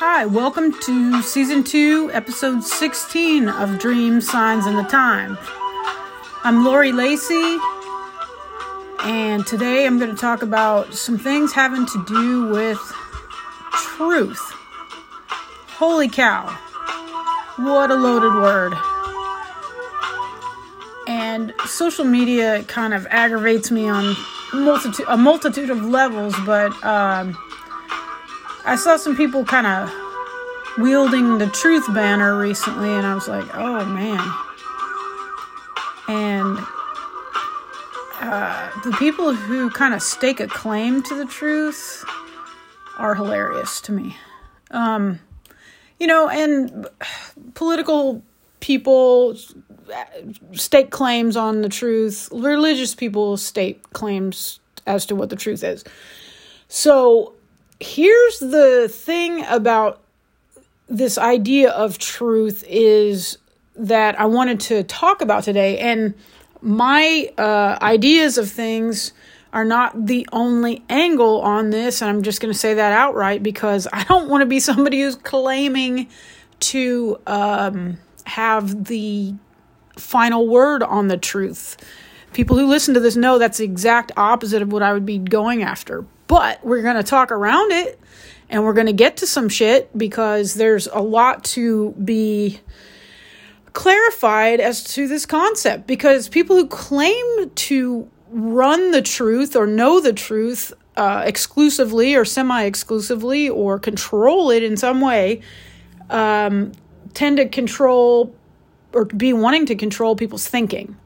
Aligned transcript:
Hi, 0.00 0.26
welcome 0.26 0.72
to 0.82 1.22
season 1.22 1.64
two, 1.64 2.08
episode 2.12 2.62
16 2.62 3.48
of 3.48 3.80
Dream 3.80 4.20
Signs 4.20 4.64
and 4.64 4.78
the 4.78 4.84
Time. 4.84 5.36
I'm 6.44 6.64
Lori 6.64 6.92
Lacey, 6.92 7.58
and 9.02 9.44
today 9.44 9.86
I'm 9.86 9.98
going 9.98 10.12
to 10.12 10.16
talk 10.16 10.42
about 10.42 10.94
some 10.94 11.18
things 11.18 11.52
having 11.52 11.84
to 11.84 12.04
do 12.06 12.46
with 12.46 12.78
truth. 13.74 14.38
Holy 15.66 16.08
cow, 16.08 16.46
what 17.56 17.90
a 17.90 17.96
loaded 17.96 18.34
word. 18.40 18.74
And 21.08 21.52
social 21.66 22.04
media 22.04 22.62
kind 22.68 22.94
of 22.94 23.04
aggravates 23.10 23.72
me 23.72 23.88
on 23.88 24.14
multitude, 24.54 25.06
a 25.08 25.16
multitude 25.16 25.70
of 25.70 25.84
levels, 25.84 26.36
but 26.46 26.70
um, 26.84 27.36
I 28.68 28.76
saw 28.76 28.98
some 28.98 29.16
people 29.16 29.46
kind 29.46 29.66
of 29.66 29.90
wielding 30.76 31.38
the 31.38 31.46
truth 31.46 31.86
banner 31.94 32.38
recently, 32.38 32.90
and 32.90 33.06
I 33.06 33.14
was 33.14 33.26
like, 33.26 33.46
oh 33.54 33.82
man. 33.86 34.20
And 36.06 36.58
uh, 38.20 38.70
the 38.84 38.94
people 38.98 39.32
who 39.32 39.70
kind 39.70 39.94
of 39.94 40.02
stake 40.02 40.38
a 40.40 40.46
claim 40.46 41.02
to 41.04 41.14
the 41.14 41.24
truth 41.24 42.04
are 42.98 43.14
hilarious 43.14 43.80
to 43.82 43.92
me. 43.92 44.18
Um, 44.70 45.20
you 45.98 46.06
know, 46.06 46.28
and 46.28 46.88
political 47.54 48.22
people 48.60 49.34
stake 50.52 50.90
claims 50.90 51.38
on 51.38 51.62
the 51.62 51.70
truth, 51.70 52.28
religious 52.32 52.94
people 52.94 53.38
stake 53.38 53.82
claims 53.94 54.60
as 54.86 55.06
to 55.06 55.14
what 55.14 55.30
the 55.30 55.36
truth 55.36 55.64
is. 55.64 55.84
So 56.68 57.32
here's 57.80 58.38
the 58.38 58.88
thing 58.92 59.44
about 59.46 60.00
this 60.88 61.18
idea 61.18 61.70
of 61.70 61.98
truth 61.98 62.64
is 62.66 63.38
that 63.76 64.18
I 64.18 64.26
wanted 64.26 64.60
to 64.60 64.82
talk 64.82 65.20
about 65.20 65.44
today. 65.44 65.78
And 65.78 66.14
my 66.60 67.30
uh, 67.38 67.78
ideas 67.80 68.38
of 68.38 68.50
things 68.50 69.12
are 69.52 69.64
not 69.64 70.06
the 70.06 70.28
only 70.32 70.82
angle 70.88 71.40
on 71.40 71.70
this. 71.70 72.02
And 72.02 72.10
I'm 72.10 72.22
just 72.22 72.40
going 72.40 72.52
to 72.52 72.58
say 72.58 72.74
that 72.74 72.92
outright 72.92 73.42
because 73.42 73.86
I 73.92 74.04
don't 74.04 74.28
want 74.28 74.42
to 74.42 74.46
be 74.46 74.60
somebody 74.60 75.02
who's 75.02 75.16
claiming 75.16 76.08
to 76.60 77.20
um, 77.26 77.98
have 78.24 78.84
the 78.84 79.34
final 79.96 80.48
word 80.48 80.82
on 80.82 81.08
the 81.08 81.16
truth. 81.16 81.76
People 82.32 82.58
who 82.58 82.66
listen 82.66 82.94
to 82.94 83.00
this 83.00 83.16
know 83.16 83.38
that's 83.38 83.58
the 83.58 83.64
exact 83.64 84.12
opposite 84.16 84.62
of 84.62 84.72
what 84.72 84.82
I 84.82 84.92
would 84.92 85.06
be 85.06 85.18
going 85.18 85.62
after. 85.62 86.04
But 86.28 86.64
we're 86.64 86.82
going 86.82 86.96
to 86.96 87.02
talk 87.02 87.32
around 87.32 87.72
it 87.72 87.98
and 88.48 88.64
we're 88.64 88.74
going 88.74 88.86
to 88.86 88.92
get 88.92 89.18
to 89.18 89.26
some 89.26 89.48
shit 89.48 89.96
because 89.96 90.54
there's 90.54 90.86
a 90.86 91.00
lot 91.00 91.44
to 91.44 91.92
be 91.92 92.60
clarified 93.72 94.60
as 94.60 94.82
to 94.82 95.08
this 95.08 95.26
concept 95.26 95.86
because 95.86 96.28
people 96.28 96.56
who 96.56 96.66
claim 96.66 97.50
to 97.50 98.08
run 98.30 98.90
the 98.90 99.02
truth 99.02 99.56
or 99.56 99.66
know 99.66 100.00
the 100.00 100.12
truth 100.12 100.72
uh, 100.96 101.22
exclusively 101.24 102.14
or 102.14 102.24
semi 102.24 102.64
exclusively 102.64 103.48
or 103.48 103.78
control 103.78 104.50
it 104.50 104.62
in 104.62 104.76
some 104.76 105.00
way 105.00 105.40
um, 106.10 106.72
tend 107.14 107.36
to 107.36 107.48
control 107.48 108.34
or 108.92 109.04
be 109.04 109.32
wanting 109.32 109.66
to 109.66 109.74
control 109.74 110.16
people's 110.16 110.48
thinking. 110.48 110.96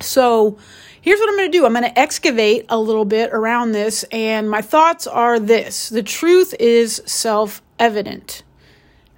So, 0.00 0.58
here's 1.00 1.18
what 1.18 1.28
I'm 1.28 1.36
going 1.36 1.50
to 1.50 1.58
do. 1.58 1.66
I'm 1.66 1.72
going 1.72 1.84
to 1.84 1.98
excavate 1.98 2.66
a 2.68 2.78
little 2.78 3.04
bit 3.04 3.30
around 3.32 3.72
this, 3.72 4.04
and 4.10 4.50
my 4.50 4.62
thoughts 4.62 5.06
are 5.06 5.38
this. 5.38 5.88
The 5.88 6.02
truth 6.02 6.54
is 6.58 7.02
self 7.06 7.62
evident, 7.78 8.42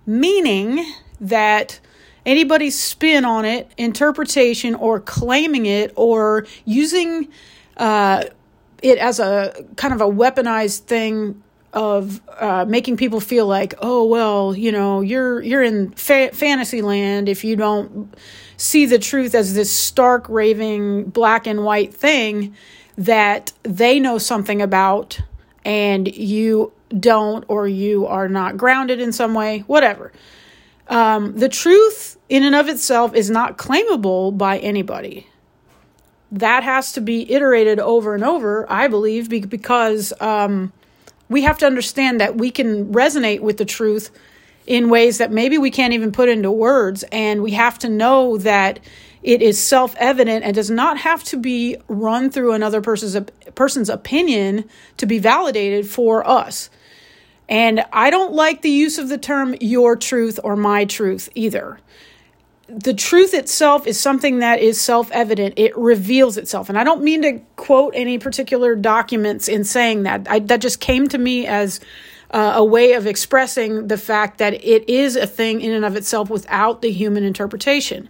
meaning 0.07 0.85
that 1.21 1.81
anybody's 2.25 2.79
spin 2.79 3.25
on 3.25 3.45
it, 3.45 3.71
interpretation, 3.77 4.75
or 4.75 5.01
claiming 5.01 5.67
it, 5.67 5.93
or 5.97 6.47
using 6.65 7.29
uh, 7.77 8.25
it 8.83 8.99
as 8.99 9.21
a 9.21 9.65
kind 9.77 9.95
of 9.95 10.01
a 10.01 10.07
weaponized 10.07 10.81
thing 10.81 11.43
of 11.73 12.21
uh, 12.39 12.67
making 12.69 12.97
people 12.97 13.21
feel 13.21 13.47
like, 13.47 13.75
oh 13.79 14.05
well, 14.05 14.55
you 14.55 14.71
know, 14.71 15.01
you're 15.01 15.41
you're 15.41 15.63
in 15.63 15.91
fa- 15.93 16.31
fantasy 16.33 16.83
land 16.83 17.29
if 17.29 17.45
you 17.45 17.57
don't 17.57 18.15
see 18.63 18.87
the 18.87 18.99
truth 18.99 19.35
as 19.35 19.55
this 19.55 19.73
stark, 19.73 20.29
raving, 20.29 21.03
black 21.07 21.49
and 21.49 21.65
white 21.65 21.93
thing 21.93 22.55
that 22.97 23.53
they 23.65 23.99
know 23.99 24.19
something 24.19 24.63
about 24.63 25.21
and 25.65 26.15
you 26.15 26.73
don't, 27.01 27.45
or 27.49 27.67
you 27.67 28.07
are 28.07 28.29
not 28.29 28.57
grounded 28.57 29.01
in 29.01 29.11
some 29.11 29.35
way, 29.35 29.61
whatever. 29.67 30.13
Um, 30.87 31.37
the 31.37 31.49
truth 31.49 32.17
in 32.29 32.45
and 32.45 32.55
of 32.55 32.69
itself 32.69 33.17
is 33.17 33.29
not 33.29 33.59
claimable 33.59 34.39
by 34.39 34.59
anybody. 34.59 35.27
That 36.31 36.63
has 36.63 36.93
to 36.93 37.01
be 37.01 37.33
iterated 37.33 37.81
over 37.81 38.15
and 38.15 38.23
over, 38.23 38.65
I 38.71 38.87
believe, 38.87 39.29
because 39.51 40.13
um, 40.21 40.73
we 41.29 41.43
have 41.43 41.59
to 41.59 41.67
understand 41.67 42.21
that 42.21 42.37
we 42.37 42.53
can 42.53 42.93
resonate 42.93 43.41
with 43.41 43.57
the 43.57 43.65
truth 43.65 44.11
in 44.67 44.89
ways 44.89 45.19
that 45.19 45.31
maybe 45.31 45.59
we 45.59 45.71
can't 45.71 45.93
even 45.93 46.13
put 46.13 46.29
into 46.29 46.51
words. 46.51 47.05
And 47.13 47.43
we 47.43 47.53
have 47.53 47.79
to 47.81 47.89
know 47.89 48.39
that 48.39 48.81
it 49.23 49.41
is 49.43 49.59
self 49.59 49.95
evident 49.99 50.45
and 50.45 50.55
does 50.55 50.71
not 50.71 50.99
have 50.99 51.23
to 51.25 51.37
be 51.37 51.77
run 51.89 52.31
through 52.31 52.53
another 52.53 52.81
person's, 52.81 53.17
person's 53.55 53.89
opinion 53.89 54.65
to 54.97 55.07
be 55.07 55.19
validated 55.19 55.87
for 55.87 56.27
us. 56.27 56.71
And 57.49 57.85
I 57.93 58.11
don't 58.11 58.33
like 58.33 58.63
the 58.63 58.71
use 58.71 58.99
of 58.99 59.09
the 59.09 59.19
term 59.19 59.55
your 59.61 59.97
truth 59.97 60.41
or 60.43 60.57
my 60.57 60.85
truth 60.85 61.29
either. 61.35 61.79
The 62.69 62.95
truth 62.95 63.35
itself 63.35 63.87
is 63.87 64.01
something 64.01 64.39
that 64.39 64.61
is 64.61 64.81
self 64.81 65.11
evident. 65.13 65.55
It 65.57 65.77
reveals 65.77 66.37
itself. 66.37 66.69
And 66.69 66.79
I 66.79 66.85
don't 66.85 67.03
mean 67.03 67.23
to 67.23 67.41
quote 67.57 67.93
any 67.95 68.19
particular 68.19 68.75
documents 68.75 69.49
in 69.49 69.65
saying 69.65 70.05
that. 70.05 70.27
I, 70.29 70.39
that 70.41 70.61
just 70.61 70.81
came 70.81 71.09
to 71.09 71.19
me 71.19 71.47
as 71.47 71.81
uh, 72.33 72.55
a 72.57 72.65
way 72.65 72.93
of 72.93 73.07
expressing 73.07 73.89
the 73.89 73.99
fact 73.99 74.39
that 74.39 74.55
it 74.65 74.89
is 74.89 75.17
a 75.17 75.27
thing 75.27 75.61
in 75.61 75.73
and 75.73 75.85
of 75.85 75.97
itself 75.97 76.31
without 76.31 76.83
the 76.83 76.91
human 76.91 77.25
interpretation. 77.25 78.09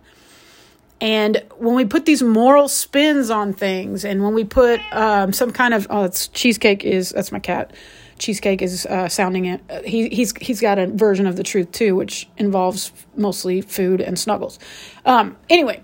And 1.01 1.43
when 1.59 1.75
we 1.75 1.85
put 1.85 2.07
these 2.07 2.23
moral 2.23 2.69
spins 2.69 3.29
on 3.29 3.53
things, 3.53 4.05
and 4.05 4.23
when 4.23 4.35
we 4.35 4.45
put 4.45 4.81
um, 4.93 5.33
some 5.33 5.51
kind 5.51 5.75
of 5.75 5.89
oh, 5.91 6.05
it's 6.05 6.29
cheesecake 6.29 6.85
is 6.85 7.11
that's 7.11 7.33
my 7.33 7.41
cat. 7.41 7.73
Cheesecake 8.19 8.63
is 8.63 8.87
uh, 8.87 9.09
sounding 9.09 9.47
it. 9.47 9.61
Uh, 9.69 9.83
he, 9.83 10.09
he's 10.11 10.33
he's 10.37 10.61
got 10.61 10.79
a 10.79 10.87
version 10.87 11.27
of 11.27 11.35
the 11.35 11.43
truth 11.43 11.73
too, 11.73 11.97
which 11.97 12.29
involves 12.37 12.93
mostly 13.17 13.63
food 13.63 14.01
and 14.01 14.17
snuggles. 14.17 14.61
Um, 15.05 15.37
anyway, 15.51 15.83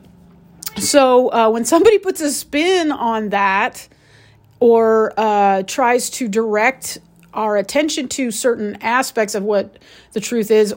so 0.76 1.32
uh, 1.32 1.50
when 1.50 1.64
somebody 1.64 1.98
puts 1.98 2.20
a 2.20 2.30
spin 2.30 2.92
on 2.92 3.30
that, 3.30 3.88
or 4.60 5.12
uh, 5.16 5.64
tries 5.64 6.10
to 6.10 6.28
direct 6.28 6.98
our 7.38 7.56
attention 7.56 8.08
to 8.08 8.32
certain 8.32 8.76
aspects 8.80 9.36
of 9.36 9.44
what 9.44 9.78
the 10.12 10.18
truth 10.18 10.50
is, 10.50 10.74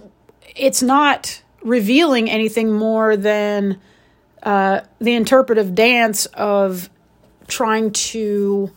it's 0.55 0.83
not 0.83 1.41
revealing 1.63 2.29
anything 2.29 2.72
more 2.72 3.17
than 3.17 3.81
uh, 4.44 4.81
the 4.99 5.16
interpretive 5.16 5.73
dance 5.73 6.27
of 6.27 6.88
trying 7.47 7.91
to 7.91 8.72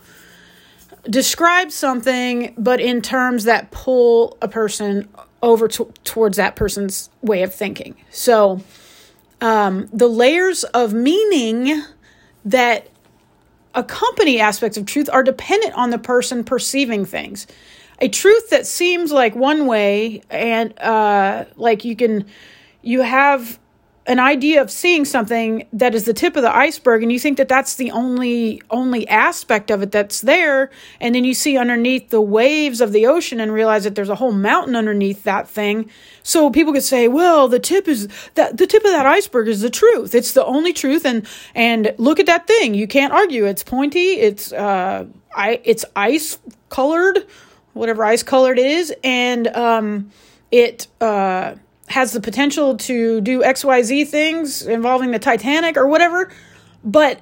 describe 1.11 1.71
something, 1.71 2.55
but 2.57 2.81
in 2.81 3.03
terms 3.03 3.45
that 3.45 3.71
pull 3.71 4.39
a 4.41 4.49
person 4.49 5.07
over 5.43 5.69
to, 5.69 5.93
towards 6.05 6.39
that 6.39 6.57
person's 6.57 7.11
way 7.21 7.43
of 7.43 7.55
thinking. 7.55 7.95
So, 8.11 8.63
um, 9.43 9.91
the 9.93 10.09
layers 10.09 10.65
of 10.65 10.95
meaning 10.95 11.83
that 12.47 12.89
accompany 13.75 14.41
aspects 14.41 14.77
of 14.77 14.87
truth 14.87 15.09
are 15.13 15.23
dependent 15.23 15.75
on 15.75 15.91
the 15.91 15.99
person 15.99 16.45
perceiving 16.45 17.05
things. 17.05 17.47
A 18.01 18.09
truth 18.09 18.51
that 18.51 18.67
seems 18.67 19.13
like 19.13 19.37
one 19.37 19.67
way, 19.67 20.23
and 20.31 20.77
uh, 20.81 21.45
like 21.57 21.85
you 21.85 21.95
can, 21.95 22.27
you 22.83 23.03
have 23.03 23.59
an 24.07 24.19
idea 24.19 24.61
of 24.61 24.71
seeing 24.71 25.05
something 25.05 25.67
that 25.73 25.95
is 25.95 26.05
the 26.05 26.13
tip 26.13 26.37
of 26.37 26.43
the 26.43 26.55
iceberg 26.55 27.03
and 27.03 27.11
you 27.11 27.19
think 27.19 27.39
that 27.39 27.49
that's 27.49 27.77
the 27.77 27.91
only 27.91 28.61
only 28.71 29.09
aspect 29.09 29.71
of 29.71 29.83
it 29.83 29.93
that's 29.93 30.21
there 30.21 30.71
and 31.01 31.15
then 31.15 31.25
you 31.25 31.33
see 31.33 31.57
underneath 31.57 32.11
the 32.11 32.21
waves 32.21 32.81
of 32.83 32.93
the 32.93 33.07
ocean 33.07 33.41
and 33.41 33.53
realize 33.53 33.85
that 33.85 33.95
there's 33.95 34.11
a 34.11 34.15
whole 34.17 34.33
mountain 34.33 34.77
underneath 34.77 35.25
that 35.25 35.49
thing. 35.49 35.89
So 36.23 36.51
people 36.51 36.73
could 36.73 36.83
say 36.83 37.09
well 37.09 37.49
the 37.49 37.59
tip 37.59 37.89
is 37.89 38.09
that 38.35 38.59
the 38.59 38.67
tip 38.67 38.85
of 38.85 38.91
that 38.91 39.07
iceberg 39.07 39.49
is 39.49 39.63
the 39.63 39.71
truth. 39.71 40.15
It's 40.15 40.33
the 40.33 40.45
only 40.45 40.75
truth 40.75 41.07
and 41.07 41.27
and 41.55 41.95
look 41.97 42.21
at 42.21 42.27
that 42.27 42.47
thing. 42.47 42.75
You 42.75 42.87
can't 42.87 43.13
argue. 43.13 43.47
It's 43.47 43.63
pointy. 43.63 44.15
It's 44.21 44.53
uh 44.53 45.07
i 45.35 45.61
it's 45.65 45.85
ice 45.97 46.39
colored 46.69 47.27
whatever 47.73 48.05
ice 48.05 48.23
colored 48.23 48.59
is 48.59 48.95
and 49.03 49.49
um 49.49 50.11
it 50.53 50.87
uh 51.01 51.55
has 51.95 52.11
the 52.11 52.21
potential 52.21 52.77
to 52.77 53.21
do 53.21 53.41
XYZ 53.41 54.09
things 54.09 54.67
involving 54.67 55.13
the 55.13 55.19
Titanic 55.21 55.77
or 55.77 55.87
whatever. 55.87 56.29
But 56.83 57.21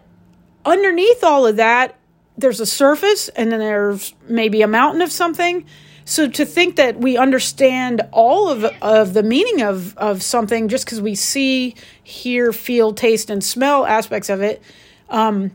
underneath 0.65 1.23
all 1.23 1.47
of 1.47 1.57
that, 1.57 1.95
there's 2.39 2.59
a 2.59 2.65
surface 2.65 3.29
and 3.29 3.53
then 3.53 3.61
there's 3.61 4.15
maybe 4.31 4.63
a 4.63 4.67
mountain 4.67 5.03
of 5.03 5.13
something. 5.13 5.67
so 6.07 6.27
to 6.27 6.47
think 6.47 6.77
that 6.77 6.99
we 6.99 7.19
understand 7.19 8.01
all 8.13 8.49
of 8.49 8.65
of 8.81 9.13
the 9.13 9.23
meaning 9.23 9.61
of 9.61 9.95
of 9.99 10.23
something 10.23 10.69
just 10.69 10.87
because 10.87 11.03
we 11.03 11.17
see, 11.17 11.75
hear, 12.03 12.51
feel, 12.51 12.95
taste, 12.95 13.29
and 13.29 13.45
smell 13.45 13.85
aspects 13.85 14.31
of 14.31 14.41
it, 14.41 14.63
um, 15.11 15.51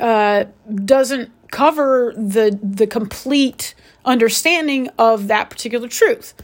uh, 0.00 0.44
doesn't 0.84 1.30
cover 1.52 2.12
the 2.16 2.58
the 2.60 2.88
complete 2.88 3.76
understanding 4.04 4.88
of 4.98 5.28
that 5.28 5.50
particular 5.50 5.86
truth. 5.86 6.34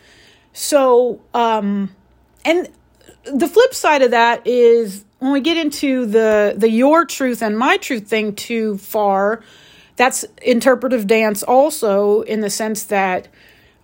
So, 0.61 1.23
um, 1.33 1.97
and 2.45 2.69
the 3.25 3.49
flip 3.49 3.73
side 3.73 4.03
of 4.03 4.11
that 4.11 4.47
is 4.47 5.07
when 5.19 5.33
we 5.33 5.41
get 5.41 5.57
into 5.57 6.05
the 6.05 6.53
the 6.55 6.69
your 6.69 7.07
truth 7.07 7.41
and 7.41 7.59
my 7.59 7.79
truth 7.79 8.07
thing 8.07 8.35
too 8.35 8.77
far 8.77 9.43
that's 9.97 10.27
interpretive 10.43 11.07
dance 11.07 11.43
also 11.43 12.21
in 12.23 12.41
the 12.41 12.51
sense 12.51 12.85
that 12.85 13.29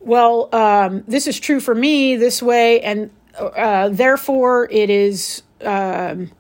well 0.00 0.55
um, 0.55 1.02
this 1.08 1.26
is 1.26 1.40
true 1.40 1.61
for 1.61 1.75
me 1.75 2.17
this 2.17 2.43
way 2.43 2.82
and 2.82 3.11
uh, 3.38 3.88
therefore 3.88 4.69
it 4.70 4.90
is 4.90 5.43
um, 5.62 6.31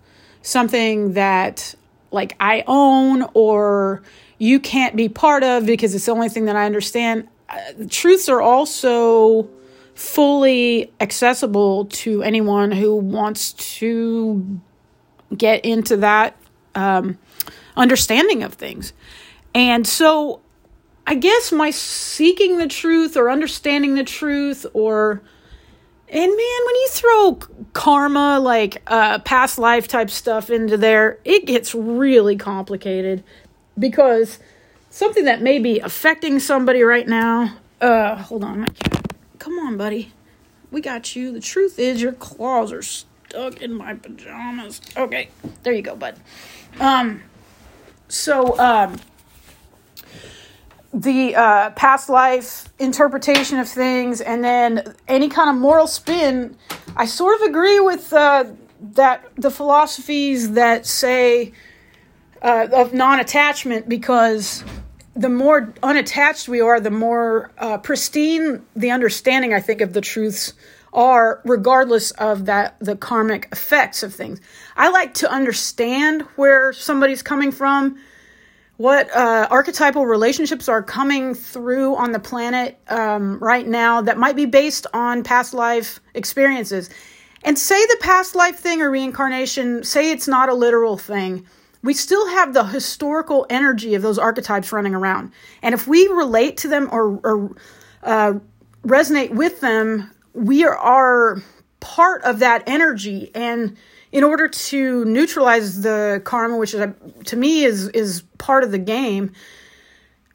something 0.42 1.14
that 1.14 1.74
like 2.10 2.36
i 2.40 2.62
own 2.66 3.26
or 3.32 4.02
you 4.36 4.60
can't 4.60 4.96
be 4.96 5.08
part 5.08 5.42
of 5.42 5.64
because 5.64 5.94
it's 5.94 6.04
the 6.04 6.12
only 6.12 6.28
thing 6.28 6.44
that 6.44 6.56
i 6.56 6.66
understand. 6.66 7.26
Uh, 7.48 7.58
truths 7.88 8.28
are 8.28 8.42
also 8.42 9.48
fully 9.96 10.92
accessible 11.00 11.86
to 11.86 12.22
anyone 12.22 12.70
who 12.70 12.94
wants 12.94 13.52
to 13.54 14.60
get 15.36 15.64
into 15.64 15.96
that 15.96 16.36
um, 16.74 17.18
understanding 17.76 18.42
of 18.42 18.54
things 18.54 18.92
and 19.54 19.86
so 19.86 20.40
I 21.06 21.14
guess 21.14 21.52
my 21.52 21.70
seeking 21.70 22.58
the 22.58 22.66
truth 22.66 23.16
or 23.16 23.30
understanding 23.30 23.94
the 23.94 24.04
truth 24.04 24.66
or 24.74 25.22
and 26.08 26.20
man, 26.20 26.28
when 26.28 26.74
you 26.74 26.88
throw 26.90 27.38
karma, 27.72 28.38
like 28.38 28.82
uh, 28.86 29.18
past 29.20 29.58
life 29.58 29.88
type 29.88 30.08
stuff 30.08 30.50
into 30.50 30.76
there, 30.76 31.18
it 31.24 31.46
gets 31.46 31.74
really 31.74 32.36
complicated 32.36 33.24
because 33.76 34.38
something 34.88 35.24
that 35.24 35.42
may 35.42 35.58
be 35.58 35.80
affecting 35.80 36.38
somebody 36.38 36.82
right 36.82 37.08
now. 37.08 37.56
Uh, 37.80 38.14
hold 38.16 38.44
on, 38.44 38.60
my. 38.60 38.95
Come 39.46 39.60
on, 39.60 39.76
buddy. 39.76 40.12
We 40.72 40.80
got 40.80 41.14
you. 41.14 41.30
The 41.30 41.38
truth 41.38 41.78
is, 41.78 42.02
your 42.02 42.10
claws 42.10 42.72
are 42.72 42.82
stuck 42.82 43.62
in 43.62 43.72
my 43.72 43.94
pajamas. 43.94 44.80
Okay, 44.96 45.28
there 45.62 45.72
you 45.72 45.82
go, 45.82 45.94
bud. 45.94 46.16
Um, 46.80 47.22
so 48.08 48.58
um, 48.58 48.98
the 50.92 51.36
uh, 51.36 51.70
past 51.70 52.08
life 52.08 52.70
interpretation 52.80 53.60
of 53.60 53.68
things 53.68 54.20
and 54.20 54.42
then 54.42 54.96
any 55.06 55.28
kind 55.28 55.48
of 55.48 55.54
moral 55.54 55.86
spin 55.86 56.56
i 56.96 57.06
sort 57.06 57.40
of 57.40 57.48
agree 57.48 57.78
with 57.80 58.12
uh, 58.12 58.44
that 58.80 59.24
the 59.36 59.50
philosophies 59.50 60.52
that 60.52 60.86
say 60.86 61.52
uh, 62.42 62.66
of 62.72 62.92
non-attachment 62.92 63.88
because 63.88 64.64
the 65.16 65.28
more 65.28 65.72
unattached 65.82 66.48
we 66.48 66.60
are 66.60 66.78
the 66.80 66.90
more 66.90 67.50
uh, 67.58 67.78
pristine 67.78 68.64
the 68.74 68.90
understanding 68.90 69.54
i 69.54 69.60
think 69.60 69.80
of 69.80 69.92
the 69.92 70.00
truths 70.00 70.52
are 70.92 71.40
regardless 71.44 72.10
of 72.12 72.46
that 72.46 72.76
the 72.80 72.96
karmic 72.96 73.48
effects 73.52 74.02
of 74.02 74.14
things 74.14 74.40
i 74.76 74.88
like 74.88 75.14
to 75.14 75.30
understand 75.30 76.22
where 76.36 76.72
somebody's 76.72 77.22
coming 77.22 77.50
from 77.50 77.98
what 78.76 79.10
uh, 79.14 79.48
archetypal 79.50 80.04
relationships 80.04 80.68
are 80.68 80.82
coming 80.82 81.34
through 81.34 81.96
on 81.96 82.12
the 82.12 82.18
planet 82.18 82.78
um, 82.88 83.38
right 83.38 83.66
now 83.66 84.02
that 84.02 84.18
might 84.18 84.36
be 84.36 84.44
based 84.44 84.86
on 84.92 85.22
past 85.22 85.54
life 85.54 86.00
experiences. 86.14 86.90
And 87.42 87.58
say 87.58 87.80
the 87.86 87.96
past 88.00 88.34
life 88.34 88.58
thing 88.58 88.82
or 88.82 88.90
reincarnation, 88.90 89.84
say 89.84 90.10
it's 90.10 90.28
not 90.28 90.48
a 90.48 90.54
literal 90.54 90.98
thing, 90.98 91.46
we 91.82 91.94
still 91.94 92.28
have 92.28 92.54
the 92.54 92.64
historical 92.64 93.46
energy 93.50 93.94
of 93.94 94.02
those 94.02 94.18
archetypes 94.18 94.72
running 94.72 94.94
around. 94.94 95.32
And 95.62 95.74
if 95.74 95.86
we 95.86 96.06
relate 96.08 96.56
to 96.58 96.68
them 96.68 96.88
or, 96.90 97.20
or 97.24 97.56
uh, 98.02 98.34
resonate 98.82 99.30
with 99.30 99.60
them, 99.60 100.10
we 100.32 100.64
are, 100.64 101.42
part 101.86 102.22
of 102.24 102.40
that 102.40 102.64
energy. 102.66 103.30
And 103.32 103.76
in 104.10 104.24
order 104.24 104.48
to 104.48 105.04
neutralize 105.04 105.82
the 105.82 106.20
karma, 106.24 106.56
which 106.56 106.74
is 106.74 106.84
to 107.26 107.36
me 107.36 107.64
is 107.64 107.88
is 107.88 108.22
part 108.38 108.64
of 108.64 108.72
the 108.72 108.78
game, 108.78 109.32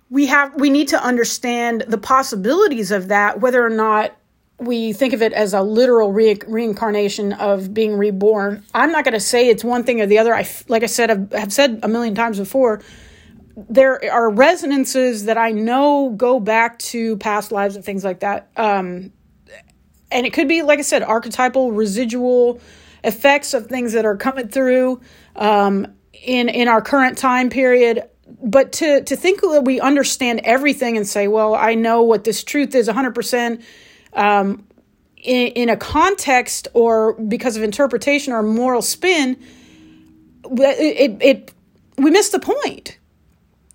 we 0.10 0.28
have 0.28 0.56
we 0.56 0.70
need 0.70 0.88
to 0.90 1.04
understand 1.04 1.84
the 1.88 1.98
possibilities 1.98 2.92
of 2.92 3.10
that, 3.10 3.42
whether 3.42 3.66
or 3.66 3.70
not 3.70 4.16
we 4.62 4.94
think 4.94 5.14
of 5.14 5.24
it 5.24 5.34
as 5.34 5.56
a 5.56 5.62
literal 5.62 6.14
re- 6.14 6.40
reincarnation 6.48 7.34
of 7.34 7.74
being 7.74 7.98
reborn. 7.98 8.64
I'm 8.76 8.92
not 8.92 9.04
going 9.04 9.16
to 9.16 9.20
say 9.20 9.50
it's 9.50 9.64
one 9.64 9.84
thing 9.84 10.02
or 10.02 10.06
the 10.06 10.20
other. 10.20 10.36
I 10.36 10.48
like 10.68 10.84
I 10.84 10.86
said 10.86 11.10
I've, 11.10 11.34
I've 11.34 11.54
said 11.54 11.80
a 11.82 11.88
million 11.88 12.14
times 12.14 12.38
before. 12.38 12.82
There 13.56 14.12
are 14.12 14.30
resonances 14.30 15.26
that 15.26 15.38
I 15.38 15.52
know 15.52 16.12
go 16.16 16.40
back 16.40 16.78
to 16.80 17.18
past 17.18 17.52
lives 17.52 17.76
and 17.76 17.84
things 17.84 18.04
like 18.04 18.20
that. 18.20 18.50
Um, 18.56 19.12
and 20.12 20.28
it 20.28 20.34
could 20.34 20.48
be, 20.48 20.62
like 20.62 20.78
I 20.78 20.84
said, 20.84 21.02
archetypal, 21.02 21.72
residual 21.72 22.62
effects 23.04 23.56
of 23.56 23.66
things 23.66 23.94
that 23.94 24.06
are 24.06 24.16
coming 24.16 24.48
through 24.48 25.02
um, 25.36 25.88
in 26.14 26.50
in 26.50 26.68
our 26.68 26.84
current 26.84 27.18
time 27.18 27.50
period 27.50 28.04
but 28.44 28.74
to 28.74 29.04
to 29.06 29.16
think 29.16 29.42
that 29.42 29.64
we 29.66 29.80
understand 29.80 30.42
everything 30.44 30.98
and 30.98 31.08
say 31.08 31.28
well 31.28 31.56
i 31.56 31.74
know 31.74 32.04
what 32.04 32.24
this 32.24 32.44
truth 32.44 32.76
is 32.76 32.88
100% 32.88 33.64
um, 34.14 34.66
in, 35.18 35.48
in 35.48 35.70
a 35.70 35.78
context 35.78 36.68
or 36.74 37.14
because 37.14 37.58
of 37.58 37.64
interpretation 37.64 38.34
or 38.34 38.42
moral 38.42 38.82
spin 38.82 39.38
it, 40.50 41.12
it, 41.12 41.18
it 41.22 41.54
we 41.98 42.12
miss 42.12 42.30
the 42.30 42.40
point. 42.40 42.98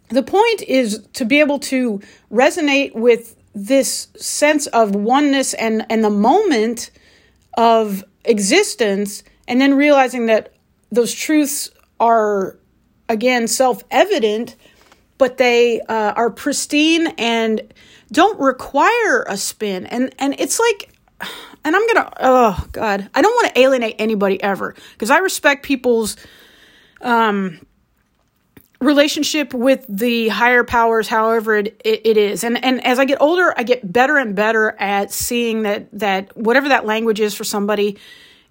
The 0.08 0.22
point 0.22 0.62
is 0.62 1.06
to 1.14 1.24
be 1.24 1.40
able 1.40 1.58
to 1.60 2.00
resonate 2.30 2.94
with 2.94 3.36
this 3.54 4.08
sense 4.16 4.66
of 4.68 4.94
oneness 4.94 5.54
and 5.54 5.86
and 5.90 6.04
the 6.04 6.10
moment 6.10 6.90
of 7.56 8.04
existence 8.24 9.22
and 9.48 9.60
then 9.60 9.74
realizing 9.74 10.26
that 10.26 10.52
those 10.92 11.14
truths 11.14 11.70
are 11.98 12.58
again 13.08 13.48
self-evident 13.48 14.56
but 15.16 15.38
they 15.38 15.81
uh, 15.81 16.12
are 16.16 16.28
pristine 16.28 17.06
and 17.16 17.72
don't 18.13 18.39
require 18.41 19.25
a 19.29 19.36
spin. 19.36 19.86
And 19.86 20.15
and 20.19 20.34
it's 20.39 20.58
like 20.58 20.93
and 21.65 21.75
i'm 21.75 21.86
gonna 21.86 22.13
oh 22.20 22.67
god. 22.72 23.08
I 23.15 23.22
don't 23.22 23.34
want 23.34 23.55
to 23.55 23.60
alienate 23.60 23.96
anybody 23.98 24.43
ever 24.43 24.75
because 24.93 25.10
i 25.10 25.19
respect 25.19 25.65
people's 25.65 26.17
um 27.01 27.60
relationship 28.81 29.55
with 29.55 29.86
the 29.89 30.29
higher 30.29 30.63
powers 30.63 31.08
however 31.08 31.56
it, 31.56 31.81
it, 31.84 32.03
it 32.05 32.17
is. 32.17 32.44
And 32.44 32.63
and 32.63 32.84
as 32.84 32.98
i 32.98 33.05
get 33.05 33.20
older 33.20 33.55
i 33.56 33.63
get 33.63 33.91
better 33.91 34.19
and 34.19 34.36
better 34.36 34.77
at 34.79 35.10
seeing 35.10 35.63
that 35.63 35.89
that 35.98 36.36
whatever 36.36 36.69
that 36.69 36.84
language 36.84 37.20
is 37.20 37.34
for 37.34 37.44
somebody 37.44 37.98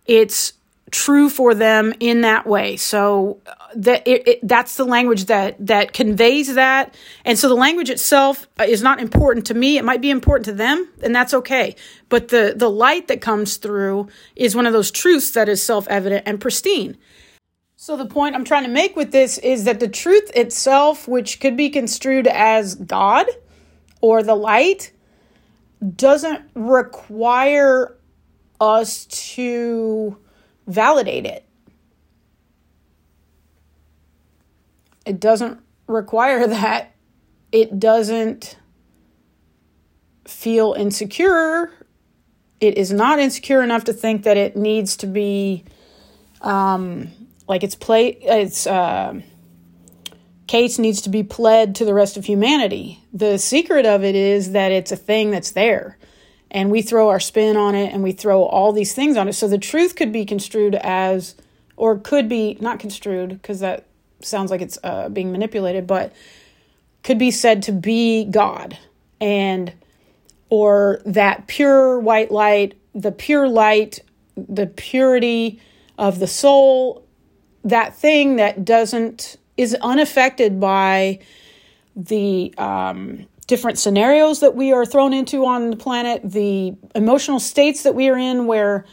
it's 0.06 0.54
true 0.92 1.30
for 1.30 1.56
them 1.56 1.94
in 2.00 2.22
that 2.22 2.46
way. 2.46 2.77
So 2.77 3.42
uh, 3.48 3.54
that 3.75 4.08
it, 4.08 4.27
it, 4.27 4.39
that's 4.48 4.75
the 4.75 4.86
language 4.86 5.25
that 5.25 5.56
that 5.65 5.94
conveys 5.94 6.54
that. 6.54 6.96
And 7.25 7.38
so 7.38 7.50
the 7.50 7.56
language 7.56 7.89
itself 7.89 8.48
is 8.65 8.84
not 8.84 9.00
important 9.00 9.48
to 9.48 9.54
me. 9.54 9.77
It 9.77 9.84
might 9.84 10.01
be 10.01 10.10
important 10.10 10.46
to 10.46 10.54
them 10.54 10.88
and 11.01 11.13
that's 11.15 11.34
okay. 11.34 11.75
But 12.10 12.27
the 12.27 12.54
the 12.56 12.70
light 12.70 13.08
that 13.08 13.20
comes 13.20 13.58
through 13.58 14.08
is 14.36 14.56
one 14.56 14.68
of 14.68 14.74
those 14.74 14.92
truths 14.92 15.32
that 15.32 15.50
is 15.50 15.62
self-evident 15.62 16.24
and 16.27 16.39
pristine. 16.39 16.98
So, 17.77 17.98
the 17.98 18.06
point 18.06 18.36
I'm 18.36 18.46
trying 18.46 18.63
to 18.63 18.70
make 18.70 18.96
with 18.96 19.12
this 19.12 19.38
is 19.38 19.65
that 19.65 19.80
the 19.80 19.88
truth 19.88 20.32
itself, 20.34 21.08
which 21.08 21.39
could 21.39 21.58
be 21.58 21.70
construed 21.70 22.25
as 22.25 22.74
God 22.75 23.27
or 24.01 24.24
the 24.24 24.34
light, 24.34 24.92
doesn't 25.96 26.50
require 26.56 27.98
us 28.62 29.06
to 29.06 30.18
validate 30.68 31.26
it. 31.26 31.46
It 35.06 35.20
doesn't 35.20 35.60
require 35.88 36.48
that. 36.48 36.94
It 37.52 37.80
doesn't 37.80 38.58
feel 40.28 40.74
insecure. 40.74 41.72
It 42.60 42.78
is 42.78 42.92
not 42.92 43.20
insecure 43.20 43.62
enough 43.62 43.84
to 43.86 43.94
think 43.94 44.24
that 44.24 44.38
it 44.38 44.56
needs 44.56 44.98
to 44.98 45.08
be. 45.08 45.64
Um, 46.42 47.12
like 47.48 47.64
it's 47.64 47.76
play 47.76 48.10
it's 48.22 48.66
uh, 48.68 49.22
case 50.48 50.80
needs 50.80 51.02
to 51.02 51.10
be 51.10 51.24
pled 51.24 51.76
to 51.76 51.86
the 51.86 51.94
rest 51.94 52.18
of 52.18 52.26
humanity. 52.26 53.04
The 53.14 53.38
secret 53.38 53.86
of 53.86 54.04
it 54.04 54.16
is 54.16 54.52
that 54.52 54.72
it's 54.72 54.92
a 54.92 54.98
thing 54.98 55.32
that's 55.32 55.52
there. 55.52 55.98
And 56.56 56.72
we 56.72 56.82
throw 56.82 57.10
our 57.10 57.20
spin 57.20 57.58
on 57.58 57.76
it 57.76 57.94
and 57.94 58.02
we 58.02 58.14
throw 58.14 58.44
all 58.44 58.72
these 58.72 58.94
things 58.94 59.18
on 59.18 59.28
it. 59.28 59.34
So 59.34 59.46
the 59.50 59.58
truth 59.58 59.98
could 59.98 60.14
be 60.14 60.24
construed 60.24 60.74
as, 60.76 61.36
or 61.76 61.98
could 62.00 62.30
be 62.30 62.58
not 62.62 62.80
construed, 62.80 63.30
because 63.32 63.60
that 63.60 63.86
sounds 64.22 64.52
like 64.52 64.62
it's 64.62 64.80
uh, 64.82 65.10
being 65.10 65.34
manipulated, 65.34 65.86
but 65.86 66.14
could 67.04 67.20
be 67.20 67.30
said 67.30 67.62
to 67.64 67.74
be 67.74 68.24
God. 68.24 68.78
And 69.20 69.74
or 70.50 71.02
that 71.06 71.48
pure 71.48 72.00
white 72.00 72.32
light, 72.32 72.76
the 72.94 73.12
pure 73.12 73.50
light, 73.50 74.00
the 74.38 74.68
purity 74.68 75.60
of 75.98 76.20
the 76.20 76.28
soul, 76.28 77.06
that 77.66 77.98
thing 77.98 78.38
that 78.38 78.64
doesn't 78.64 79.36
is 79.58 79.76
unaffected 79.82 80.60
by 80.62 81.20
the 81.98 82.54
um, 82.58 83.26
different 83.48 83.78
scenarios 83.78 84.40
that 84.40 84.56
we 84.56 84.74
are 84.74 84.86
thrown 84.86 85.14
into 85.14 85.46
on 85.46 85.70
the 85.70 85.78
planet, 85.78 86.22
the 86.24 86.75
emotional 86.96 87.40
states 87.40 87.84
that 87.84 87.94
we 87.94 88.10
are 88.10 88.18
in, 88.18 88.48
where 88.48 88.86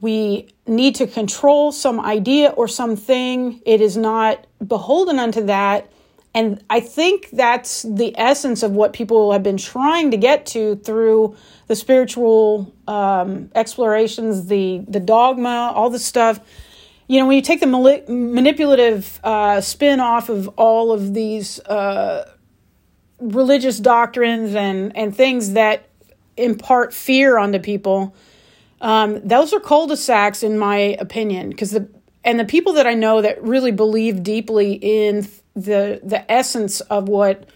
we 0.00 0.48
need 0.66 0.94
to 0.96 1.06
control 1.06 1.72
some 1.72 2.00
idea 2.00 2.50
or 2.50 2.68
something. 2.68 3.60
It 3.64 3.80
is 3.80 3.96
not 3.96 4.46
beholden 4.66 5.18
unto 5.18 5.44
that. 5.46 5.90
And 6.34 6.64
I 6.70 6.80
think 6.80 7.28
that's 7.30 7.82
the 7.82 8.18
essence 8.18 8.62
of 8.62 8.72
what 8.72 8.94
people 8.94 9.32
have 9.32 9.42
been 9.42 9.58
trying 9.58 10.10
to 10.12 10.16
get 10.16 10.46
to 10.46 10.76
through 10.76 11.36
the 11.66 11.76
spiritual 11.76 12.72
um, 12.88 13.50
explorations, 13.54 14.46
the 14.46 14.82
the 14.88 15.00
dogma, 15.00 15.72
all 15.74 15.90
the 15.90 15.98
stuff. 15.98 16.40
You 17.06 17.18
know, 17.18 17.26
when 17.26 17.36
you 17.36 17.42
take 17.42 17.60
the 17.60 17.66
manipulative 18.08 19.20
uh, 19.22 19.60
spin 19.60 20.00
off 20.00 20.30
of 20.30 20.48
all 20.56 20.92
of 20.92 21.12
these 21.12 21.60
uh, 21.60 22.31
religious 23.22 23.78
doctrines 23.78 24.54
and 24.54 24.96
and 24.96 25.16
things 25.16 25.52
that 25.52 25.88
impart 26.36 26.92
fear 26.92 27.38
onto 27.38 27.58
people, 27.58 28.14
um, 28.80 29.20
those 29.26 29.52
are 29.52 29.60
cul-de-sacs 29.60 30.42
in 30.42 30.58
my 30.58 30.76
opinion. 30.98 31.50
Because 31.50 31.70
the 31.70 31.88
and 32.24 32.38
the 32.38 32.44
people 32.44 32.74
that 32.74 32.86
I 32.86 32.94
know 32.94 33.22
that 33.22 33.42
really 33.42 33.72
believe 33.72 34.22
deeply 34.22 34.72
in 34.74 35.28
the 35.54 36.00
the 36.02 36.30
essence 36.30 36.80
of 36.82 37.08
what 37.08 37.48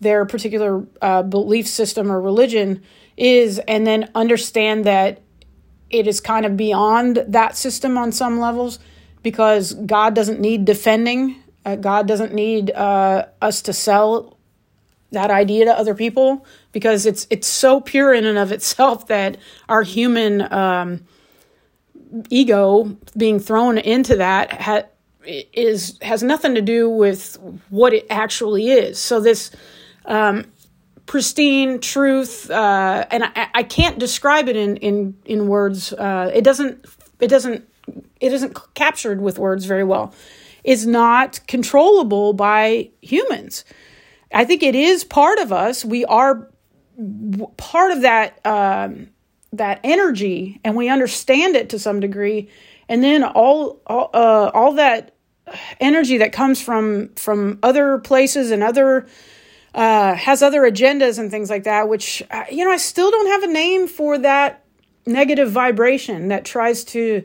their 0.00 0.26
particular 0.26 0.86
uh, 1.00 1.22
belief 1.22 1.66
system 1.66 2.10
or 2.10 2.20
religion 2.20 2.82
is, 3.16 3.58
and 3.60 3.86
then 3.86 4.10
understand 4.14 4.84
that 4.84 5.22
it 5.90 6.06
is 6.06 6.20
kind 6.20 6.44
of 6.44 6.56
beyond 6.56 7.24
that 7.28 7.56
system 7.56 7.96
on 7.96 8.12
some 8.12 8.40
levels 8.40 8.78
because 9.22 9.72
God 9.74 10.14
doesn't 10.14 10.40
need 10.40 10.64
defending. 10.64 11.36
Uh, 11.64 11.76
God 11.76 12.06
doesn't 12.08 12.34
need 12.34 12.70
uh, 12.70 13.26
us 13.40 13.62
to 13.62 13.72
sell 13.72 14.33
that 15.14 15.30
idea 15.30 15.64
to 15.64 15.76
other 15.76 15.94
people 15.94 16.46
because 16.72 17.06
it's 17.06 17.26
it's 17.30 17.46
so 17.46 17.80
pure 17.80 18.12
in 18.12 18.24
and 18.24 18.38
of 18.38 18.52
itself 18.52 19.08
that 19.08 19.36
our 19.68 19.82
human 19.82 20.52
um, 20.52 21.04
ego 22.30 22.96
being 23.16 23.40
thrown 23.40 23.78
into 23.78 24.16
that 24.16 24.52
ha- 24.52 24.84
is 25.26 25.98
has 26.02 26.22
nothing 26.22 26.54
to 26.54 26.62
do 26.62 26.88
with 26.88 27.38
what 27.70 27.92
it 27.92 28.06
actually 28.10 28.70
is. 28.70 28.98
So 28.98 29.20
this 29.20 29.50
um, 30.04 30.44
pristine 31.06 31.80
truth, 31.80 32.50
uh, 32.50 33.06
and 33.10 33.24
I, 33.24 33.48
I, 33.54 33.62
can't 33.62 33.98
describe 33.98 34.48
it 34.48 34.56
in 34.56 34.76
in 34.76 35.16
in 35.24 35.48
words. 35.48 35.92
Uh, 35.92 36.30
it 36.34 36.44
doesn't 36.44 36.86
it 37.20 37.28
doesn't 37.28 37.68
it 38.20 38.32
isn't 38.32 38.56
captured 38.74 39.20
with 39.20 39.38
words 39.38 39.64
very 39.64 39.84
well. 39.84 40.14
Is 40.62 40.86
not 40.86 41.40
controllable 41.46 42.32
by 42.32 42.90
humans. 43.02 43.64
I 44.34 44.44
think 44.44 44.62
it 44.62 44.74
is 44.74 45.04
part 45.04 45.38
of 45.38 45.52
us. 45.52 45.84
We 45.84 46.04
are 46.04 46.50
part 47.56 47.92
of 47.92 48.02
that 48.02 48.44
um, 48.44 49.10
that 49.52 49.80
energy, 49.84 50.60
and 50.64 50.74
we 50.74 50.88
understand 50.88 51.56
it 51.56 51.70
to 51.70 51.78
some 51.78 52.00
degree. 52.00 52.50
And 52.88 53.02
then 53.02 53.24
all 53.24 53.80
all, 53.86 54.10
uh, 54.12 54.50
all 54.52 54.72
that 54.72 55.14
energy 55.80 56.18
that 56.18 56.32
comes 56.32 56.60
from 56.60 57.14
from 57.14 57.60
other 57.62 57.98
places 57.98 58.50
and 58.50 58.62
other 58.62 59.06
uh, 59.74 60.14
has 60.14 60.42
other 60.42 60.62
agendas 60.62 61.18
and 61.18 61.30
things 61.30 61.48
like 61.48 61.64
that. 61.64 61.88
Which 61.88 62.22
uh, 62.30 62.44
you 62.50 62.64
know, 62.64 62.72
I 62.72 62.78
still 62.78 63.10
don't 63.10 63.28
have 63.28 63.44
a 63.44 63.52
name 63.52 63.86
for 63.86 64.18
that 64.18 64.64
negative 65.06 65.50
vibration 65.50 66.28
that 66.28 66.44
tries 66.44 66.82
to 66.84 67.22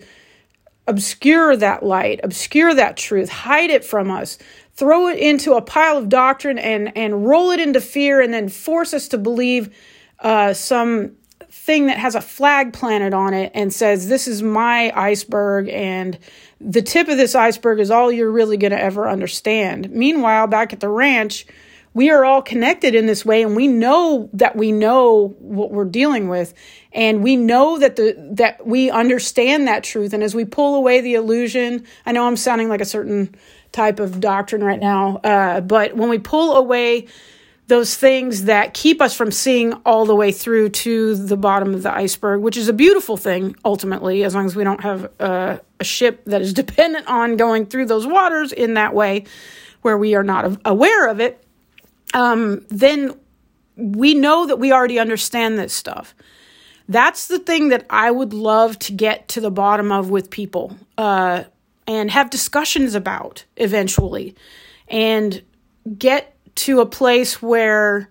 obscure 0.89 1.55
that 1.55 1.83
light, 1.83 2.19
obscure 2.23 2.73
that 2.73 2.97
truth, 2.97 3.29
hide 3.29 3.69
it 3.69 3.85
from 3.85 4.11
us, 4.11 4.37
throw 4.73 5.07
it 5.07 5.19
into 5.19 5.53
a 5.53 5.61
pile 5.61 5.97
of 5.97 6.09
doctrine 6.09 6.57
and 6.57 6.95
and 6.97 7.25
roll 7.25 7.51
it 7.51 7.59
into 7.59 7.79
fear, 7.79 8.21
and 8.21 8.33
then 8.33 8.49
force 8.49 8.93
us 8.93 9.07
to 9.09 9.17
believe 9.17 9.73
uh, 10.19 10.53
some 10.53 11.15
thing 11.51 11.87
that 11.87 11.97
has 11.97 12.15
a 12.15 12.21
flag 12.21 12.73
planted 12.73 13.13
on 13.13 13.33
it 13.33 13.51
and 13.55 13.73
says 13.73 14.07
this 14.07 14.27
is 14.27 14.43
my 14.43 14.91
iceberg 14.95 15.67
and 15.69 16.17
the 16.61 16.81
tip 16.81 17.07
of 17.07 17.17
this 17.17 17.33
iceberg 17.33 17.79
is 17.79 17.89
all 17.89 18.11
you're 18.11 18.31
really 18.31 18.57
going 18.57 18.71
to 18.71 18.81
ever 18.81 19.09
understand. 19.09 19.89
Meanwhile, 19.89 20.47
back 20.47 20.73
at 20.73 20.79
the 20.79 20.89
ranch, 20.89 21.47
we 21.93 22.09
are 22.09 22.23
all 22.23 22.41
connected 22.41 22.95
in 22.95 23.05
this 23.05 23.25
way 23.25 23.41
and 23.43 23.55
we 23.55 23.67
know 23.67 24.29
that 24.33 24.55
we 24.55 24.71
know 24.71 25.35
what 25.39 25.71
we're 25.71 25.85
dealing 25.85 26.27
with 26.27 26.53
and 26.93 27.23
we 27.23 27.35
know 27.35 27.77
that 27.77 27.95
the 27.95 28.15
that 28.31 28.65
we 28.65 28.89
understand 28.89 29.67
that 29.67 29.83
truth. 29.83 30.13
And 30.13 30.23
as 30.23 30.33
we 30.33 30.45
pull 30.45 30.75
away 30.75 31.01
the 31.01 31.15
illusion 31.15 31.85
i 32.05 32.11
know 32.11 32.27
i'm 32.27 32.37
sounding 32.37 32.69
like 32.69 32.81
a 32.81 32.85
certain 32.85 33.35
type 33.71 33.99
of 33.99 34.19
doctrine 34.19 34.63
right 34.63 34.79
now 34.79 35.17
uh, 35.17 35.61
but 35.61 35.95
when 35.95 36.09
we 36.09 36.17
pull 36.17 36.55
away 36.55 37.07
those 37.69 37.95
things 37.95 38.45
that 38.45 38.73
keep 38.73 38.99
us 38.99 39.15
from 39.15 39.31
seeing 39.31 39.73
all 39.85 40.05
the 40.05 40.15
way 40.15 40.31
through 40.31 40.69
to 40.69 41.15
the 41.15 41.37
bottom 41.37 41.75
of 41.75 41.83
the 41.83 41.93
iceberg, 41.93 42.41
which 42.41 42.57
is 42.57 42.67
a 42.67 42.73
beautiful 42.73 43.15
thing 43.15 43.55
ultimately, 43.63 44.23
as 44.23 44.33
long 44.33 44.47
as 44.47 44.55
we 44.55 44.63
don't 44.63 44.81
have 44.81 45.09
uh, 45.19 45.59
a 45.79 45.83
ship 45.83 46.25
that 46.25 46.41
is 46.41 46.51
dependent 46.65 47.07
on 47.07 47.37
going 47.37 47.67
through 47.67 47.85
those 47.85 48.05
waters 48.05 48.51
in 48.51 48.73
that 48.73 48.93
way 48.93 49.23
where 49.83 49.97
we 49.97 50.15
are 50.15 50.23
not 50.23 50.59
aware 50.65 51.07
of 51.07 51.21
it, 51.21 51.45
um, 52.13 52.65
then 52.69 53.13
we 53.75 54.13
know 54.13 54.45
that 54.45 54.57
we 54.57 54.71
already 54.71 54.99
understand 54.99 55.57
this 55.57 55.73
stuff. 55.73 56.13
That's 56.87 57.27
the 57.27 57.39
thing 57.39 57.69
that 57.69 57.85
I 57.89 58.09
would 58.09 58.33
love 58.33 58.79
to 58.79 58.93
get 58.93 59.27
to 59.29 59.41
the 59.41 59.51
bottom 59.51 59.91
of 59.91 60.09
with 60.09 60.29
people 60.29 60.75
uh, 60.97 61.43
and 61.85 62.11
have 62.11 62.29
discussions 62.29 62.95
about 62.95 63.45
eventually 63.57 64.35
and 64.87 65.41
get 65.97 66.35
to 66.55 66.81
a 66.81 66.85
place 66.85 67.41
where 67.41 68.09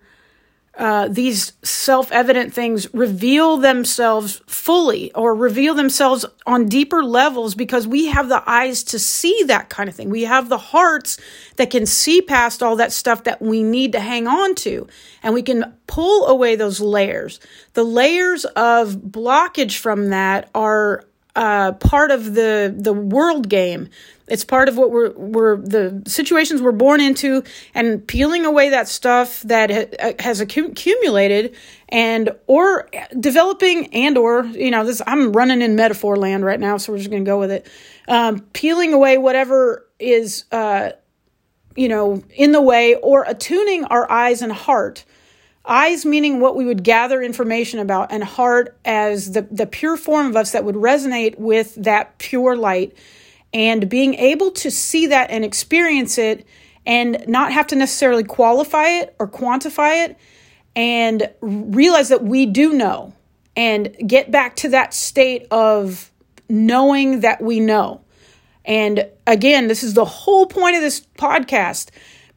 uh, 0.79 1.09
these 1.09 1.51
self 1.61 2.09
evident 2.09 2.53
things 2.53 2.91
reveal 2.93 3.57
themselves 3.57 4.41
fully 4.47 5.11
or 5.11 5.35
reveal 5.35 5.73
themselves 5.73 6.25
on 6.47 6.69
deeper 6.69 7.03
levels 7.03 7.53
because 7.53 7.85
we 7.85 8.05
have 8.05 8.29
the 8.29 8.41
eyes 8.49 8.81
to 8.83 8.97
see 8.97 9.43
that 9.47 9.67
kind 9.67 9.89
of 9.89 9.95
thing. 9.95 10.09
We 10.09 10.23
have 10.23 10.47
the 10.47 10.57
hearts 10.57 11.19
that 11.57 11.69
can 11.69 11.85
see 11.85 12.21
past 12.21 12.63
all 12.63 12.77
that 12.77 12.93
stuff 12.93 13.25
that 13.25 13.41
we 13.41 13.61
need 13.61 13.91
to 13.91 13.99
hang 13.99 14.25
on 14.25 14.55
to. 14.55 14.87
And 15.21 15.33
we 15.33 15.43
can 15.43 15.77
pull 15.85 16.27
away 16.27 16.55
those 16.55 16.79
layers. 16.79 17.41
The 17.73 17.83
layers 17.83 18.45
of 18.45 18.93
blockage 18.93 19.75
from 19.75 20.11
that 20.11 20.49
are 20.55 21.03
uh, 21.39 21.71
part 21.71 22.11
of 22.11 22.33
the 22.33 22.73
the 22.77 22.91
world 22.91 23.47
game. 23.47 23.87
It's 24.27 24.43
part 24.43 24.67
of 24.67 24.77
what 24.77 24.91
we're 24.91 25.11
we're 25.11 25.55
the 25.55 26.03
situations 26.05 26.61
we're 26.61 26.73
born 26.73 26.99
into, 26.99 27.45
and 27.73 28.05
peeling 28.05 28.45
away 28.45 28.71
that 28.71 28.89
stuff 28.89 29.41
that 29.43 29.71
ha- 29.71 30.13
has 30.19 30.41
accumulated, 30.41 31.55
and 31.87 32.31
or 32.45 32.89
developing 33.17 33.87
and 33.93 34.17
or 34.17 34.43
you 34.47 34.69
know 34.69 34.83
this. 34.83 35.01
I'm 35.07 35.31
running 35.31 35.61
in 35.61 35.77
metaphor 35.77 36.17
land 36.17 36.43
right 36.43 36.59
now, 36.59 36.75
so 36.75 36.91
we're 36.91 36.99
just 36.99 37.09
gonna 37.09 37.23
go 37.23 37.39
with 37.39 37.51
it. 37.51 37.67
Um, 38.09 38.41
peeling 38.51 38.93
away 38.93 39.17
whatever 39.17 39.87
is 39.97 40.43
uh, 40.51 40.91
you 41.77 41.87
know 41.87 42.21
in 42.35 42.51
the 42.51 42.61
way, 42.61 42.95
or 42.95 43.23
attuning 43.25 43.85
our 43.85 44.11
eyes 44.11 44.41
and 44.41 44.51
heart 44.51 45.05
Eyes 45.65 46.05
meaning 46.05 46.39
what 46.39 46.55
we 46.55 46.65
would 46.65 46.83
gather 46.83 47.21
information 47.21 47.79
about, 47.79 48.11
and 48.11 48.23
heart 48.23 48.77
as 48.85 49.33
the, 49.33 49.43
the 49.51 49.65
pure 49.65 49.97
form 49.97 50.27
of 50.27 50.35
us 50.35 50.51
that 50.51 50.63
would 50.63 50.75
resonate 50.75 51.37
with 51.37 51.75
that 51.75 52.17
pure 52.17 52.55
light. 52.55 52.95
And 53.53 53.89
being 53.89 54.13
able 54.15 54.51
to 54.51 54.71
see 54.71 55.07
that 55.07 55.31
and 55.31 55.43
experience 55.43 56.17
it 56.17 56.45
and 56.85 57.23
not 57.27 57.51
have 57.51 57.67
to 57.67 57.75
necessarily 57.75 58.23
qualify 58.23 58.87
it 58.87 59.15
or 59.19 59.27
quantify 59.27 60.05
it 60.05 60.17
and 60.75 61.29
realize 61.41 62.09
that 62.09 62.23
we 62.23 62.45
do 62.45 62.73
know 62.73 63.13
and 63.55 63.95
get 64.07 64.31
back 64.31 64.55
to 64.57 64.69
that 64.69 64.93
state 64.93 65.47
of 65.51 66.11
knowing 66.47 67.19
that 67.21 67.41
we 67.41 67.59
know. 67.59 68.01
And 68.65 69.07
again, 69.25 69.67
this 69.67 69.83
is 69.83 69.93
the 69.93 70.05
whole 70.05 70.45
point 70.45 70.75
of 70.75 70.81
this 70.81 71.01
podcast 71.17 71.89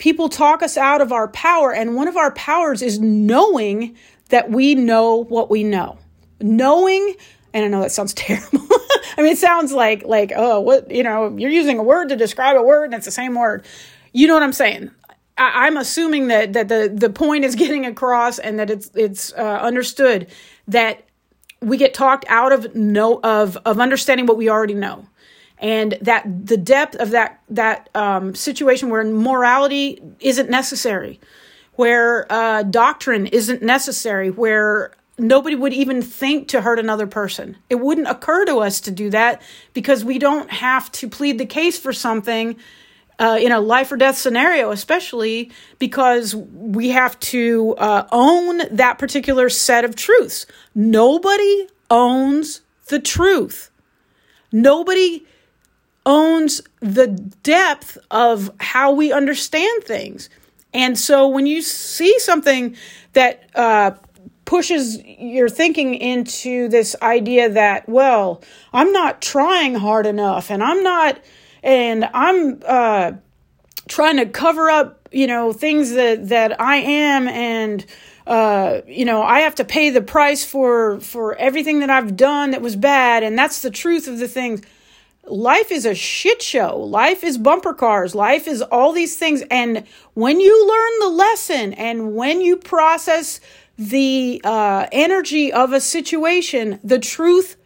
People 0.03 0.29
talk 0.29 0.65
us 0.65 0.77
out 0.77 1.01
of 1.01 1.13
our 1.13 1.29
power, 1.29 1.73
and 1.73 1.95
one 1.95 2.09
of 2.09 2.17
our 2.17 2.33
powers 2.33 2.83
is 2.83 2.99
knowing 2.99 3.97
that 4.31 4.51
we 4.51 4.75
know 4.75 5.23
what 5.23 5.49
we 5.49 5.63
know. 5.63 5.97
Knowing, 6.41 7.15
and 7.55 7.65
I 7.65 7.69
know 7.69 7.81
that 7.83 7.93
sounds 7.93 8.13
terrible. 8.15 8.67
I 9.17 9.23
mean, 9.23 9.31
it 9.31 9.39
sounds 9.39 9.71
like 9.71 10.03
like 10.05 10.33
oh, 10.35 10.59
what 10.59 10.91
you 10.91 11.05
know, 11.05 11.37
you're 11.37 11.53
using 11.53 11.79
a 11.79 11.85
word 11.85 12.09
to 12.09 12.17
describe 12.17 12.57
a 12.57 12.63
word, 12.65 12.87
and 12.87 12.95
it's 12.95 13.05
the 13.05 13.13
same 13.13 13.37
word. 13.37 13.65
You 14.13 14.27
know 14.27 14.35
what 14.35 14.43
I'm 14.43 14.53
saying? 14.53 14.91
I, 15.39 15.69
am 15.69 15.77
assuming 15.77 16.27
that 16.27 16.55
that 16.55 16.67
the 16.67 16.93
the 16.93 17.09
point 17.09 17.45
is 17.45 17.55
getting 17.65 17.87
across, 17.87 18.41
and 18.41 18.59
that 18.59 18.71
it's 18.71 18.91
it's 18.97 19.33
uh, 19.35 19.61
understood 19.63 20.27
that 20.67 21.05
we 21.61 21.77
get 21.77 21.95
talked 21.95 22.25
out 22.29 22.51
of 22.51 22.75
know 22.75 23.21
of 23.23 23.57
of 23.65 23.79
understanding 23.79 24.27
what 24.27 24.37
we 24.37 24.51
already 24.51 24.75
know 24.75 25.07
and 25.63 25.97
that 26.03 26.25
the 26.47 26.57
depth 26.57 26.97
of 26.97 27.13
that 27.13 27.41
that 27.49 27.89
um, 27.95 28.35
situation 28.35 28.91
where 28.91 29.05
morality 29.05 30.03
isn't 30.19 30.51
necessary, 30.51 31.21
where 31.77 32.31
uh, 32.31 32.65
doctrine 32.65 33.27
isn't 33.29 33.63
necessary, 33.63 34.31
where 34.31 34.93
nobody 35.19 35.55
would 35.55 35.73
even 35.73 36.03
think 36.03 36.49
to 36.49 36.61
hurt 36.61 36.81
another 36.81 37.07
person. 37.07 37.57
It 37.71 37.77
wouldn't 37.77 38.09
occur 38.09 38.45
to 38.47 38.57
us 38.57 38.81
to 38.81 38.91
do 38.91 39.09
that 39.11 39.41
because 39.73 40.05
we 40.05 40.19
don't 40.19 40.51
have 40.51 40.91
to 40.93 41.09
plead 41.09 41.39
the 41.39 41.47
case 41.47 41.79
for 41.79 41.93
something 41.93 42.57
uh, 43.21 43.39
in 43.41 43.53
a 43.53 43.61
life 43.61 43.93
or 43.93 43.97
death 43.97 44.19
scenario, 44.19 44.73
especially 44.73 45.53
because 45.79 46.35
we 46.35 46.89
have 46.89 47.19
to 47.21 47.77
uh, 47.79 48.09
own 48.11 48.63
that 48.73 48.99
particular 48.99 49.49
set 49.49 49.85
of 49.85 49.95
truths. 49.95 50.45
Nobody 50.75 51.69
owns 51.89 52.63
the 52.89 52.99
truth. 52.99 53.71
Nobody 54.51 55.25
owns 56.05 56.61
the 56.81 57.07
depth 57.43 57.99
of 58.11 58.51
how 58.61 58.93
we 58.93 59.13
understand 59.13 59.85
things. 59.85 60.29
And 60.75 60.99
so 60.99 61.29
when 61.29 61.47
you 61.47 61.63
see 61.63 62.19
something 62.19 62.77
that 63.13 63.49
uh, 63.55 63.93
pushes 64.45 65.03
your 65.05 65.49
thinking 65.49 65.95
into 65.95 66.69
this 66.69 66.97
idea 67.03 67.49
that, 67.51 67.89
well, 67.89 68.43
I'm 68.73 68.93
not 68.93 69.23
trying 69.23 69.75
hard 69.75 70.07
enough 70.07 70.51
and 70.51 70.63
I'm 70.63 70.83
not, 70.83 71.21
and 71.63 72.09
I'm 72.13 72.61
uh, 72.67 73.13
trying 73.87 74.17
to 74.17 74.27
cover 74.27 74.71
up, 74.71 75.09
you 75.13 75.27
know, 75.27 75.53
things 75.53 75.93
that, 75.93 76.29
that 76.31 76.61
I 76.61 76.77
am 76.77 77.29
and, 77.29 77.85
uh, 78.27 78.81
you 78.87 79.05
know, 79.05 79.23
I 79.23 79.41
have 79.41 79.55
to 79.57 79.65
pay 79.65 79.91
the 79.91 80.01
price 80.01 80.45
for, 80.45 81.01
for 81.01 81.35
everything 81.37 81.81
that 81.81 81.91
I've 81.91 82.17
done 82.17 82.53
that 82.53 82.63
was 82.63 82.77
bad. 82.77 83.23
And 83.23 83.39
that's 83.39 83.63
the 83.63 83.71
truth 83.71 84.09
of 84.09 84.19
the 84.19 84.29
things 84.29 84.63
life 85.27 85.71
is 85.71 85.87
a 85.87 85.95
shit 85.95 86.43
show. 86.43 86.77
Life 86.79 87.25
is 87.25 87.39
bumper 87.39 87.75
cars. 87.75 88.15
Life 88.15 88.49
is 88.49 88.63
all 88.63 88.93
these 88.93 89.17
things. 89.17 89.43
And 89.51 89.87
when 90.15 90.41
you 90.41 90.69
learn 90.69 90.99
the 91.01 91.17
lesson 91.17 91.73
and 91.75 92.15
when 92.15 92.41
you 92.41 92.57
process 92.57 93.41
the 93.79 94.41
uh, 94.45 94.87
energy 94.93 95.53
of 95.53 95.73
a 95.73 95.81
situation, 95.81 96.79
the 96.85 96.99
truth 96.99 97.57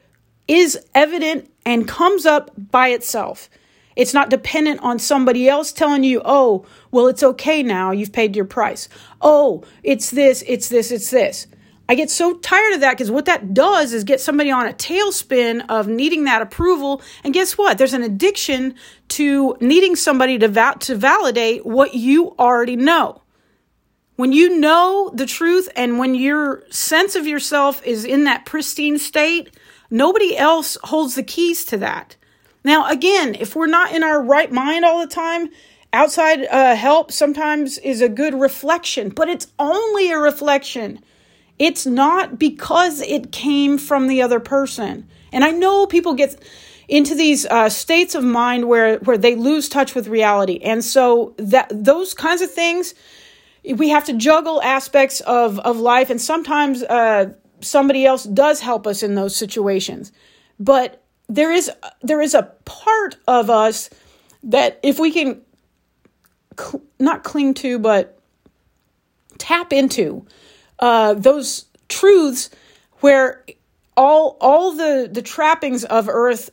is 0.46 0.78
evident 0.94 1.50
and 1.64 1.88
comes 1.88 2.26
up 2.26 2.50
by 2.56 2.88
itself. 2.88 3.50
It's 3.96 4.14
not 4.14 4.28
dependent 4.28 4.80
on 4.82 4.98
somebody 4.98 5.48
else 5.48 5.72
telling 5.72 6.04
you, 6.04 6.20
oh, 6.24 6.66
well, 6.90 7.08
it's 7.08 7.22
okay 7.22 7.62
now. 7.62 7.90
You've 7.92 8.12
paid 8.12 8.36
your 8.36 8.44
price. 8.44 8.88
Oh, 9.22 9.64
it's 9.82 10.10
this, 10.10 10.44
it's 10.46 10.68
this, 10.68 10.90
it's 10.92 11.10
this. 11.10 11.46
I 11.88 11.94
get 11.94 12.10
so 12.10 12.34
tired 12.38 12.74
of 12.74 12.80
that 12.80 12.92
because 12.92 13.10
what 13.10 13.26
that 13.26 13.54
does 13.54 13.92
is 13.92 14.02
get 14.02 14.20
somebody 14.20 14.50
on 14.50 14.66
a 14.66 14.72
tailspin 14.72 15.64
of 15.68 15.86
needing 15.86 16.24
that 16.24 16.42
approval. 16.42 17.00
And 17.22 17.32
guess 17.32 17.56
what? 17.56 17.78
There's 17.78 17.94
an 17.94 18.02
addiction 18.02 18.74
to 19.08 19.56
needing 19.60 19.94
somebody 19.94 20.38
to, 20.38 20.48
va- 20.48 20.76
to 20.80 20.96
validate 20.96 21.64
what 21.64 21.94
you 21.94 22.34
already 22.38 22.76
know. 22.76 23.22
When 24.16 24.32
you 24.32 24.58
know 24.58 25.10
the 25.14 25.26
truth 25.26 25.68
and 25.76 25.98
when 25.98 26.14
your 26.14 26.64
sense 26.70 27.14
of 27.14 27.26
yourself 27.26 27.84
is 27.84 28.04
in 28.04 28.24
that 28.24 28.46
pristine 28.46 28.98
state, 28.98 29.54
nobody 29.90 30.36
else 30.36 30.76
holds 30.84 31.14
the 31.14 31.22
keys 31.22 31.64
to 31.66 31.76
that. 31.76 32.16
Now, 32.64 32.90
again, 32.90 33.36
if 33.38 33.54
we're 33.54 33.66
not 33.66 33.92
in 33.92 34.02
our 34.02 34.20
right 34.20 34.50
mind 34.50 34.84
all 34.84 35.00
the 35.00 35.06
time, 35.06 35.50
outside 35.92 36.46
uh, 36.46 36.74
help 36.74 37.12
sometimes 37.12 37.78
is 37.78 38.00
a 38.00 38.08
good 38.08 38.34
reflection, 38.34 39.10
but 39.10 39.28
it's 39.28 39.46
only 39.58 40.10
a 40.10 40.18
reflection. 40.18 41.00
It's 41.58 41.86
not 41.86 42.38
because 42.38 43.00
it 43.00 43.32
came 43.32 43.78
from 43.78 44.08
the 44.08 44.22
other 44.22 44.40
person. 44.40 45.08
And 45.32 45.44
I 45.44 45.50
know 45.50 45.86
people 45.86 46.14
get 46.14 46.42
into 46.88 47.14
these 47.14 47.46
uh, 47.46 47.68
states 47.68 48.14
of 48.14 48.22
mind 48.22 48.68
where 48.68 48.98
where 48.98 49.18
they 49.18 49.34
lose 49.34 49.68
touch 49.68 49.94
with 49.94 50.08
reality, 50.08 50.60
and 50.62 50.84
so 50.84 51.34
that 51.38 51.68
those 51.70 52.14
kinds 52.14 52.42
of 52.42 52.50
things, 52.50 52.94
we 53.64 53.88
have 53.88 54.04
to 54.04 54.12
juggle 54.12 54.62
aspects 54.62 55.20
of 55.22 55.58
of 55.60 55.78
life, 55.78 56.10
and 56.10 56.20
sometimes 56.20 56.82
uh, 56.84 57.32
somebody 57.60 58.06
else 58.06 58.24
does 58.24 58.60
help 58.60 58.86
us 58.86 59.02
in 59.02 59.14
those 59.14 59.34
situations. 59.34 60.12
But 60.60 61.02
there 61.28 61.50
is 61.50 61.70
there 62.02 62.22
is 62.22 62.34
a 62.34 62.52
part 62.64 63.16
of 63.26 63.50
us 63.50 63.90
that 64.44 64.78
if 64.82 64.98
we 65.00 65.10
can 65.10 65.42
cl- 66.58 66.82
not 67.00 67.24
cling 67.24 67.54
to, 67.54 67.78
but 67.78 68.18
tap 69.38 69.72
into 69.72 70.24
uh, 70.78 71.14
those 71.14 71.66
truths 71.88 72.50
where 73.00 73.44
all 73.96 74.36
all 74.40 74.72
the 74.72 75.08
the 75.10 75.22
trappings 75.22 75.84
of 75.84 76.08
earth 76.08 76.50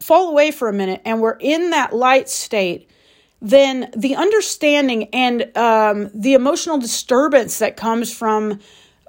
fall 0.00 0.30
away 0.30 0.50
for 0.50 0.68
a 0.68 0.72
minute 0.72 1.00
and 1.04 1.20
we're 1.20 1.36
in 1.38 1.70
that 1.70 1.94
light 1.94 2.28
state 2.28 2.88
then 3.42 3.90
the 3.94 4.16
understanding 4.16 5.04
and 5.12 5.56
um, 5.56 6.10
the 6.14 6.34
emotional 6.34 6.78
disturbance 6.78 7.58
that 7.58 7.76
comes 7.76 8.12
from 8.12 8.58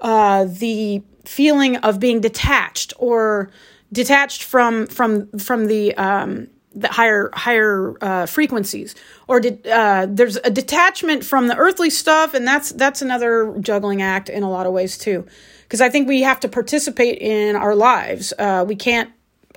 uh, 0.01 0.45
the 0.45 1.01
feeling 1.25 1.77
of 1.77 1.99
being 1.99 2.19
detached 2.19 2.93
or 2.97 3.49
detached 3.91 4.43
from 4.43 4.87
from 4.87 5.27
from 5.39 5.67
the 5.67 5.95
um, 5.95 6.47
the 6.79 6.87
higher 6.87 7.29
higher 7.33 7.95
uh, 8.01 8.25
frequencies? 8.25 8.95
Or 9.27 9.39
did, 9.39 9.65
uh, 9.67 10.07
there's 10.09 10.37
a 10.37 10.49
detachment 10.49 11.23
from 11.23 11.47
the 11.47 11.55
earthly 11.55 11.89
stuff 11.89 12.33
and 12.33 12.47
that's 12.47 12.71
that's 12.71 13.01
another 13.01 13.55
juggling 13.59 14.01
act 14.01 14.29
in 14.29 14.43
a 14.43 14.49
lot 14.49 14.65
of 14.65 14.73
ways 14.73 14.97
too. 14.97 15.25
Because 15.63 15.81
i 15.81 15.89
think 15.89 16.07
we 16.07 16.21
have 16.21 16.39
to 16.41 16.47
participate 16.47 17.19
in 17.19 17.55
our 17.55 17.75
lives. 17.75 18.33
Uh, 18.37 18.65
we 18.67 18.75
can't 18.75 19.11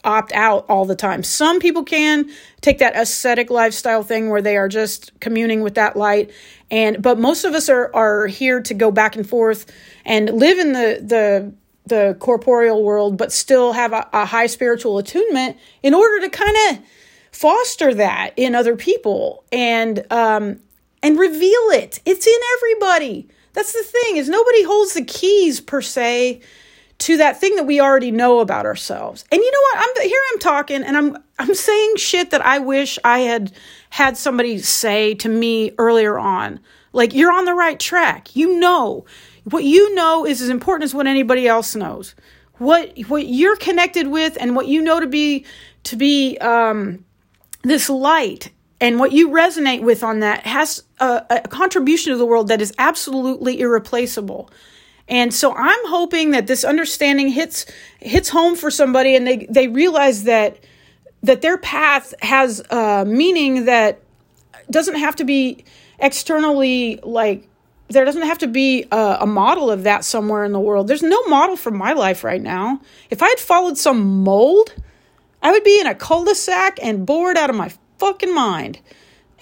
opt 0.04 0.32
out 0.32 0.64
all 0.68 0.84
the 0.84 0.96
time. 0.96 1.22
Some 1.22 1.60
people 1.60 1.84
can 1.84 2.30
take 2.60 2.78
that 2.78 2.96
ascetic 2.96 3.50
lifestyle 3.50 4.02
thing 4.02 4.30
where 4.30 4.42
they 4.42 4.56
are 4.56 4.68
just 4.68 5.18
communing 5.20 5.60
with 5.62 5.74
that 5.74 5.96
light 5.96 6.30
and 6.70 7.02
but 7.02 7.18
most 7.18 7.44
of 7.44 7.54
us 7.54 7.68
are 7.68 7.90
are 7.94 8.26
here 8.26 8.60
to 8.62 8.74
go 8.74 8.90
back 8.90 9.16
and 9.16 9.28
forth 9.28 9.70
and 10.04 10.30
live 10.30 10.58
in 10.58 10.72
the 10.72 11.00
the 11.02 11.52
the 11.86 12.16
corporeal 12.20 12.82
world 12.82 13.16
but 13.16 13.32
still 13.32 13.72
have 13.72 13.92
a, 13.92 14.08
a 14.12 14.24
high 14.24 14.46
spiritual 14.46 14.98
attunement 14.98 15.56
in 15.82 15.94
order 15.94 16.20
to 16.20 16.28
kind 16.28 16.56
of 16.70 16.78
foster 17.32 17.94
that 17.94 18.32
in 18.36 18.54
other 18.54 18.76
people 18.76 19.44
and 19.52 20.04
um, 20.10 20.60
and 21.02 21.18
reveal 21.18 21.70
it. 21.70 22.00
It's 22.04 22.26
in 22.26 22.40
everybody. 22.56 23.28
That's 23.52 23.72
the 23.72 23.82
thing 23.82 24.16
is 24.16 24.28
nobody 24.28 24.62
holds 24.64 24.94
the 24.94 25.04
keys 25.04 25.60
per 25.60 25.80
se 25.80 26.40
to 26.98 27.16
that 27.16 27.40
thing 27.40 27.56
that 27.56 27.66
we 27.66 27.80
already 27.80 28.10
know 28.10 28.40
about 28.40 28.66
ourselves. 28.66 29.24
And 29.32 29.40
you 29.40 29.50
know 29.50 29.60
what? 29.60 29.78
I'm 29.78 30.08
here. 30.08 30.20
I'm 30.32 30.38
talking, 30.38 30.82
and 30.82 30.96
I'm 30.96 31.16
I'm 31.38 31.54
saying 31.54 31.96
shit 31.96 32.30
that 32.30 32.44
I 32.44 32.58
wish 32.58 32.98
I 33.04 33.20
had 33.20 33.52
had 33.88 34.16
somebody 34.16 34.58
say 34.58 35.14
to 35.16 35.28
me 35.28 35.72
earlier 35.78 36.18
on. 36.18 36.60
Like 36.92 37.14
you're 37.14 37.32
on 37.32 37.44
the 37.44 37.54
right 37.54 37.78
track. 37.78 38.34
You 38.36 38.58
know 38.58 39.06
what 39.44 39.64
you 39.64 39.94
know 39.94 40.26
is 40.26 40.42
as 40.42 40.48
important 40.48 40.84
as 40.84 40.94
what 40.94 41.06
anybody 41.06 41.48
else 41.48 41.74
knows. 41.74 42.14
What 42.58 42.92
what 43.08 43.26
you're 43.26 43.56
connected 43.56 44.08
with 44.08 44.36
and 44.38 44.54
what 44.54 44.68
you 44.68 44.82
know 44.82 45.00
to 45.00 45.06
be 45.06 45.46
to 45.84 45.96
be 45.96 46.36
um, 46.38 47.04
this 47.62 47.90
light 47.90 48.50
and 48.80 48.98
what 48.98 49.12
you 49.12 49.28
resonate 49.28 49.82
with 49.82 50.02
on 50.02 50.20
that 50.20 50.46
has 50.46 50.82
a, 50.98 51.24
a, 51.28 51.40
contribution 51.48 52.12
to 52.12 52.16
the 52.16 52.24
world 52.24 52.48
that 52.48 52.62
is 52.62 52.72
absolutely 52.78 53.60
irreplaceable. 53.60 54.50
And 55.06 55.34
so 55.34 55.54
I'm 55.54 55.86
hoping 55.86 56.30
that 56.30 56.46
this 56.46 56.64
understanding 56.64 57.28
hits 57.28 57.66
hits 57.98 58.28
home 58.28 58.56
for 58.56 58.70
somebody 58.70 59.14
and 59.16 59.26
they 59.26 59.46
they 59.50 59.68
realize 59.68 60.24
that 60.24 60.58
that 61.22 61.42
their 61.42 61.58
path 61.58 62.14
has 62.22 62.62
a 62.70 63.04
meaning 63.04 63.66
that 63.66 64.00
doesn't 64.70 64.94
have 64.94 65.16
to 65.16 65.24
be 65.24 65.64
externally 65.98 66.98
like 67.02 67.46
there 67.88 68.04
doesn't 68.04 68.22
have 68.22 68.38
to 68.38 68.46
be 68.46 68.86
a, 68.92 69.18
a, 69.22 69.26
model 69.26 69.68
of 69.68 69.82
that 69.82 70.04
somewhere 70.04 70.44
in 70.44 70.52
the 70.52 70.60
world. 70.60 70.86
There's 70.86 71.02
no 71.02 71.20
model 71.26 71.56
for 71.56 71.72
my 71.72 71.92
life 71.92 72.22
right 72.22 72.40
now. 72.40 72.80
If 73.10 73.20
I 73.20 73.28
had 73.28 73.40
followed 73.40 73.76
some 73.76 74.22
mold, 74.22 74.72
I 75.42 75.52
would 75.52 75.64
be 75.64 75.80
in 75.80 75.86
a 75.86 75.94
cul-de-sac 75.94 76.78
and 76.82 77.06
bored 77.06 77.36
out 77.36 77.50
of 77.50 77.56
my 77.56 77.72
fucking 77.98 78.34
mind. 78.34 78.80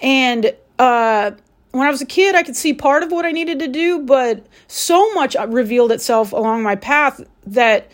And 0.01 0.53
uh, 0.77 1.31
when 1.71 1.87
I 1.87 1.91
was 1.91 2.01
a 2.01 2.05
kid, 2.05 2.35
I 2.35 2.43
could 2.43 2.55
see 2.55 2.73
part 2.73 3.03
of 3.03 3.11
what 3.11 3.25
I 3.25 3.31
needed 3.31 3.59
to 3.59 3.67
do, 3.67 3.99
but 3.99 4.45
so 4.67 5.13
much 5.13 5.35
revealed 5.47 5.91
itself 5.91 6.31
along 6.31 6.63
my 6.63 6.75
path 6.75 7.21
that, 7.47 7.91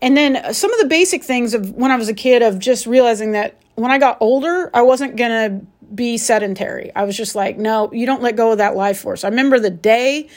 and 0.00 0.16
then 0.16 0.54
some 0.54 0.72
of 0.72 0.80
the 0.80 0.86
basic 0.86 1.24
things 1.24 1.54
of 1.54 1.70
when 1.72 1.90
I 1.90 1.96
was 1.96 2.08
a 2.08 2.14
kid 2.14 2.42
of 2.42 2.58
just 2.58 2.86
realizing 2.86 3.32
that 3.32 3.60
when 3.74 3.90
I 3.90 3.98
got 3.98 4.18
older, 4.20 4.70
I 4.72 4.82
wasn't 4.82 5.16
gonna 5.16 5.60
be 5.94 6.18
sedentary. 6.18 6.92
I 6.94 7.04
was 7.04 7.16
just 7.16 7.34
like, 7.34 7.58
no, 7.58 7.92
you 7.92 8.06
don't 8.06 8.22
let 8.22 8.36
go 8.36 8.52
of 8.52 8.58
that 8.58 8.76
life 8.76 9.00
force. 9.00 9.24
I 9.24 9.28
remember 9.28 9.58
the 9.58 9.70
day 9.70 10.28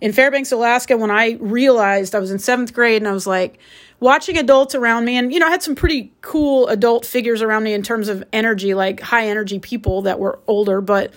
in 0.00 0.12
Fairbanks, 0.12 0.52
Alaska, 0.52 0.96
when 0.96 1.10
I 1.10 1.38
realized 1.40 2.14
I 2.14 2.20
was 2.20 2.30
in 2.30 2.38
seventh 2.38 2.72
grade 2.72 3.02
and 3.02 3.08
I 3.08 3.12
was 3.12 3.26
like, 3.26 3.58
watching 4.00 4.38
adults 4.38 4.74
around 4.74 5.04
me 5.04 5.16
and 5.16 5.32
you 5.32 5.38
know 5.38 5.46
i 5.46 5.50
had 5.50 5.62
some 5.62 5.74
pretty 5.74 6.12
cool 6.20 6.68
adult 6.68 7.04
figures 7.04 7.42
around 7.42 7.62
me 7.64 7.72
in 7.72 7.82
terms 7.82 8.08
of 8.08 8.22
energy 8.32 8.74
like 8.74 9.00
high 9.00 9.26
energy 9.26 9.58
people 9.58 10.02
that 10.02 10.18
were 10.18 10.38
older 10.46 10.80
but 10.80 11.12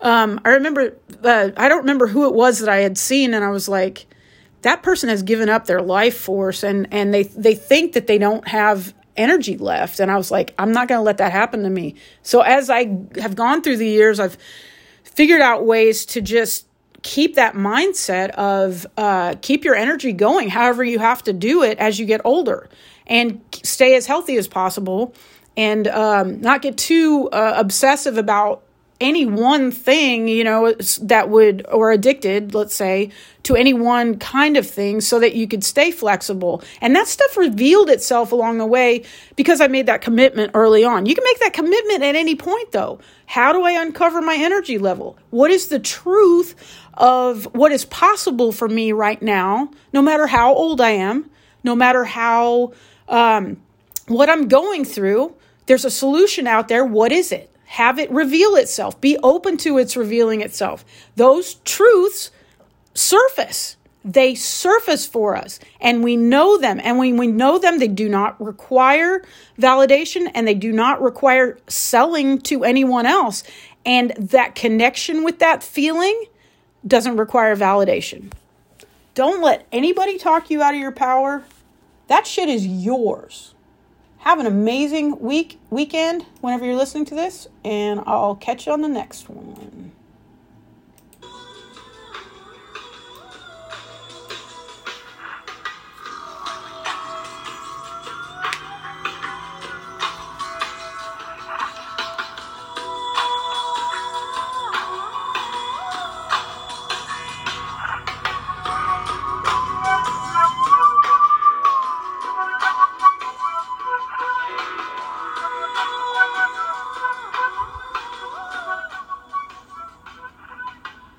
um, 0.00 0.40
i 0.44 0.50
remember 0.50 0.96
uh, 1.24 1.50
i 1.56 1.68
don't 1.68 1.80
remember 1.80 2.06
who 2.06 2.26
it 2.26 2.34
was 2.34 2.58
that 2.60 2.68
i 2.68 2.78
had 2.78 2.96
seen 2.96 3.34
and 3.34 3.44
i 3.44 3.50
was 3.50 3.68
like 3.68 4.06
that 4.62 4.82
person 4.82 5.08
has 5.08 5.22
given 5.22 5.48
up 5.48 5.66
their 5.66 5.82
life 5.82 6.16
force 6.16 6.62
and 6.62 6.88
and 6.92 7.12
they 7.12 7.24
they 7.24 7.54
think 7.54 7.92
that 7.92 8.06
they 8.06 8.18
don't 8.18 8.48
have 8.48 8.94
energy 9.16 9.58
left. 9.58 10.00
And 10.00 10.10
i 10.10 10.16
was 10.16 10.30
like 10.30 10.54
i'm 10.58 10.72
not 10.72 10.88
going 10.88 10.98
to 10.98 11.02
let 11.02 11.18
that 11.18 11.32
happen 11.32 11.62
to 11.64 11.70
me. 11.70 11.96
So 12.22 12.40
as 12.40 12.70
i 12.70 12.86
have 13.20 13.36
gone 13.36 13.62
through 13.62 13.76
the 13.76 13.88
years 13.88 14.18
i've 14.18 14.38
figured 15.04 15.42
out 15.42 15.66
ways 15.66 16.06
to 16.06 16.20
just 16.20 16.66
keep 17.02 17.34
that 17.34 17.54
mindset 17.54 18.30
of 18.30 18.86
uh, 18.96 19.34
keep 19.42 19.64
your 19.64 19.74
energy 19.74 20.12
going 20.12 20.48
however 20.48 20.84
you 20.84 20.98
have 20.98 21.22
to 21.22 21.32
do 21.32 21.62
it 21.62 21.78
as 21.78 21.98
you 21.98 22.06
get 22.06 22.20
older 22.24 22.68
and 23.06 23.40
stay 23.62 23.94
as 23.96 24.06
healthy 24.06 24.36
as 24.36 24.48
possible 24.48 25.14
and 25.56 25.88
um, 25.88 26.40
not 26.40 26.62
get 26.62 26.78
too 26.78 27.28
uh, 27.30 27.54
obsessive 27.56 28.16
about 28.16 28.62
any 29.02 29.26
one 29.26 29.70
thing, 29.70 30.28
you 30.28 30.44
know, 30.44 30.72
that 31.02 31.28
would, 31.28 31.66
or 31.68 31.90
addicted, 31.90 32.54
let's 32.54 32.74
say, 32.74 33.10
to 33.42 33.56
any 33.56 33.74
one 33.74 34.18
kind 34.18 34.56
of 34.56 34.68
thing 34.68 35.00
so 35.00 35.18
that 35.18 35.34
you 35.34 35.48
could 35.48 35.64
stay 35.64 35.90
flexible. 35.90 36.62
And 36.80 36.94
that 36.94 37.08
stuff 37.08 37.36
revealed 37.36 37.90
itself 37.90 38.32
along 38.32 38.58
the 38.58 38.66
way 38.66 39.04
because 39.36 39.60
I 39.60 39.66
made 39.66 39.86
that 39.86 40.00
commitment 40.00 40.52
early 40.54 40.84
on. 40.84 41.06
You 41.06 41.14
can 41.14 41.24
make 41.24 41.40
that 41.40 41.52
commitment 41.52 42.02
at 42.02 42.14
any 42.14 42.36
point, 42.36 42.72
though. 42.72 43.00
How 43.26 43.52
do 43.52 43.64
I 43.64 43.72
uncover 43.72 44.22
my 44.22 44.36
energy 44.36 44.78
level? 44.78 45.18
What 45.30 45.50
is 45.50 45.68
the 45.68 45.80
truth 45.80 46.54
of 46.94 47.44
what 47.54 47.72
is 47.72 47.84
possible 47.86 48.52
for 48.52 48.68
me 48.68 48.92
right 48.92 49.20
now, 49.20 49.70
no 49.92 50.00
matter 50.00 50.26
how 50.26 50.54
old 50.54 50.80
I 50.80 50.90
am, 50.90 51.30
no 51.64 51.74
matter 51.74 52.04
how, 52.04 52.72
um, 53.08 53.60
what 54.06 54.30
I'm 54.30 54.48
going 54.48 54.84
through? 54.84 55.34
There's 55.66 55.84
a 55.84 55.90
solution 55.90 56.46
out 56.46 56.68
there. 56.68 56.84
What 56.84 57.12
is 57.12 57.32
it? 57.32 57.51
Have 57.72 57.98
it 57.98 58.10
reveal 58.10 58.54
itself, 58.56 59.00
be 59.00 59.16
open 59.22 59.56
to 59.56 59.78
its 59.78 59.96
revealing 59.96 60.42
itself. 60.42 60.84
Those 61.16 61.54
truths 61.64 62.30
surface. 62.92 63.78
They 64.04 64.34
surface 64.34 65.06
for 65.06 65.34
us 65.34 65.58
and 65.80 66.04
we 66.04 66.14
know 66.14 66.58
them. 66.58 66.82
And 66.84 66.98
when 66.98 67.16
we 67.16 67.28
know 67.28 67.58
them, 67.58 67.78
they 67.78 67.88
do 67.88 68.10
not 68.10 68.38
require 68.44 69.24
validation 69.58 70.30
and 70.34 70.46
they 70.46 70.52
do 70.52 70.70
not 70.70 71.00
require 71.00 71.56
selling 71.66 72.42
to 72.42 72.62
anyone 72.62 73.06
else. 73.06 73.42
And 73.86 74.10
that 74.18 74.54
connection 74.54 75.24
with 75.24 75.38
that 75.38 75.62
feeling 75.62 76.24
doesn't 76.86 77.16
require 77.16 77.56
validation. 77.56 78.32
Don't 79.14 79.40
let 79.40 79.66
anybody 79.72 80.18
talk 80.18 80.50
you 80.50 80.60
out 80.60 80.74
of 80.74 80.80
your 80.80 80.92
power. 80.92 81.42
That 82.08 82.26
shit 82.26 82.50
is 82.50 82.66
yours. 82.66 83.54
Have 84.22 84.38
an 84.38 84.46
amazing 84.46 85.18
week, 85.18 85.58
weekend, 85.68 86.24
whenever 86.42 86.64
you're 86.64 86.76
listening 86.76 87.04
to 87.06 87.14
this, 87.16 87.48
and 87.64 88.00
I'll 88.06 88.36
catch 88.36 88.66
you 88.66 88.72
on 88.72 88.80
the 88.80 88.88
next 88.88 89.28
one. 89.28 89.81